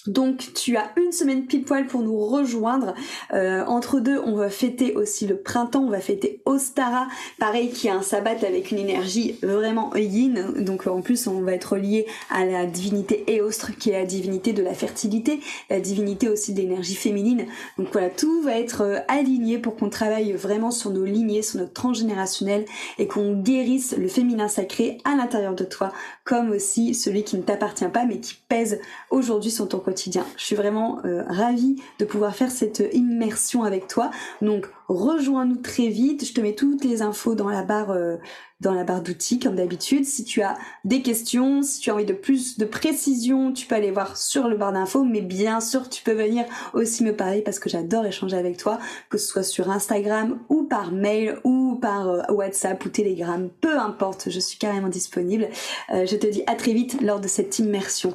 Donc 0.07 0.53
tu 0.55 0.77
as 0.77 0.91
une 0.97 1.13
semaine 1.13 1.47
pile 1.47 1.65
poil 1.65 1.87
pour 1.87 2.03
nous 2.03 2.19
rejoindre. 2.27 2.95
Euh, 3.33 3.65
entre 3.67 4.01
deux, 4.01 4.21
on 4.25 4.37
va 4.37 4.51
fêter 4.51 4.95
aussi 4.95 5.27
le 5.27 5.37
printemps, 5.37 5.85
on 5.85 5.91
va 5.91 6.01
fêter 6.01 6.41
Ostara, 6.45 7.09
pareil 7.39 7.71
qui 7.71 7.89
a 7.89 7.95
un 7.95 8.03
sabbat 8.03 8.37
avec 8.47 8.71
une 8.71 8.79
énergie 8.79 9.39
vraiment 9.43 9.95
yin. 9.95 10.53
Donc 10.59 10.87
en 10.87 11.01
plus 11.01 11.27
on 11.27 11.41
va 11.41 11.53
être 11.53 11.77
lié 11.77 12.07
à 12.31 12.45
la 12.45 12.67
divinité 12.67 13.25
Eostre 13.29 13.77
qui 13.77 13.91
est 13.91 13.99
la 13.99 14.05
divinité 14.05 14.53
de 14.53 14.63
la 14.63 14.75
fertilité, 14.75 15.41
la 15.71 15.81
divinité 15.81 16.29
aussi 16.29 16.53
de 16.53 16.61
l'énergie 16.61 16.95
féminine. 16.95 17.47
Donc 17.79 17.89
voilà, 17.93 18.11
tout 18.11 18.43
va 18.43 18.59
être 18.59 18.83
euh, 18.83 18.99
aligné 19.09 19.59
pour 19.59 19.77
qu'on 19.77 19.91
travaille 19.91 20.33
vraiment 20.33 20.71
sur 20.71 20.91
nos 20.91 21.05
lignées, 21.05 21.43
sur 21.43 21.61
notre 21.61 21.73
transgénérationnel 21.73 22.65
et 22.99 23.07
qu'on 23.07 23.41
guérisse 23.41 23.95
le 23.97 24.09
féminin 24.09 24.49
sacré 24.49 24.99
à 25.05 25.17
l'intérieur 25.17 25.55
de 25.55 25.65
toi, 25.65 25.93
comme 26.27 26.51
aussi 26.51 26.95
celui 26.95 27.25
qui 27.25 27.37
ne 27.37 27.43
t'appartient 27.43 27.89
pas 27.89 28.05
mais 28.05 28.21
qui 28.21 28.35
pèse 28.49 28.81
aujourd'hui 29.11 29.51
sur 29.51 29.69
ton 29.69 29.79
côté 29.79 29.97
je 30.37 30.45
suis 30.45 30.57
vraiment 30.57 31.01
euh, 31.05 31.23
ravie 31.29 31.77
de 31.99 32.05
pouvoir 32.05 32.35
faire 32.35 32.51
cette 32.51 32.83
immersion 32.93 33.65
avec 33.65 33.89
toi. 33.89 34.11
Donc 34.43 34.69
rejoins-nous 34.89 35.57
très 35.57 35.89
vite. 35.89 36.25
Je 36.25 36.33
te 36.33 36.41
mets 36.41 36.55
toutes 36.55 36.85
les 36.85 37.03
infos 37.03 37.35
dans 37.35 37.49
la 37.49 37.63
barre 37.63 37.91
euh, 37.91 38.17
dans 38.61 38.73
la 38.73 38.85
barre 38.85 39.03
d'outils 39.03 39.39
comme 39.39 39.57
d'habitude. 39.57 40.05
Si 40.05 40.25
tu 40.25 40.43
as 40.43 40.57
des 40.85 41.03
questions, 41.03 41.63
si 41.63 41.81
tu 41.81 41.91
as 41.91 41.95
envie 41.95 42.07
de 42.07 42.15
plus 42.15 42.57
de 42.57 42.65
précision, 42.65 43.53
tu 43.53 43.67
peux 43.67 43.75
aller 43.75 43.91
voir 43.91 44.17
sur 44.17 44.49
le 44.49 44.57
bar 44.57 44.73
d'infos. 44.73 45.05
Mais 45.05 45.21
bien 45.21 45.61
sûr, 45.61 45.89
tu 45.91 46.03
peux 46.03 46.13
venir 46.13 46.45
aussi 46.73 47.05
me 47.05 47.15
parler 47.15 47.43
parce 47.43 47.59
que 47.59 47.69
j'adore 47.69 48.07
échanger 48.07 48.37
avec 48.37 48.57
toi, 48.57 48.79
que 49.11 49.19
ce 49.19 49.27
soit 49.27 49.43
sur 49.43 49.71
Instagram 49.71 50.39
ou 50.49 50.63
par 50.63 50.93
mail 50.93 51.39
ou 51.45 51.56
par 51.77 52.09
euh, 52.09 52.23
WhatsApp 52.31 52.85
ou 52.85 52.89
Telegram, 52.89 53.49
peu 53.61 53.79
importe. 53.79 54.31
Je 54.31 54.41
suis 54.41 54.59
carrément 54.59 54.89
disponible. 54.89 55.49
je 55.91 56.17
te 56.17 56.27
dis 56.27 56.43
à 56.47 56.55
très 56.55 56.73
vite 56.73 57.01
lors 57.01 57.21
de 57.21 57.29
cette 57.29 57.59
immersion 57.59 58.13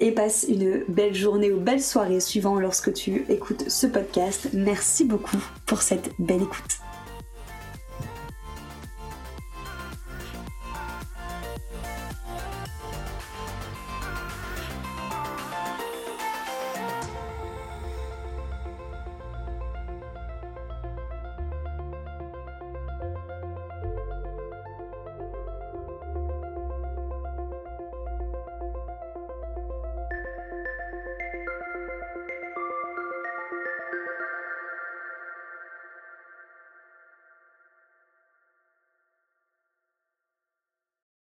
et 0.00 0.12
passe 0.12 0.46
une 0.48 0.84
belle 0.88 1.14
journée 1.14 1.52
ou 1.52 1.60
belle 1.60 1.82
soirée 1.82 2.20
suivant 2.20 2.58
lorsque 2.58 2.92
tu 2.92 3.24
écoutes 3.28 3.68
ce 3.68 3.86
podcast. 3.86 4.48
Merci 4.52 5.04
beaucoup 5.04 5.38
pour 5.66 5.82
cette 5.82 6.10
belle 6.18 6.42
écoute. 6.42 6.93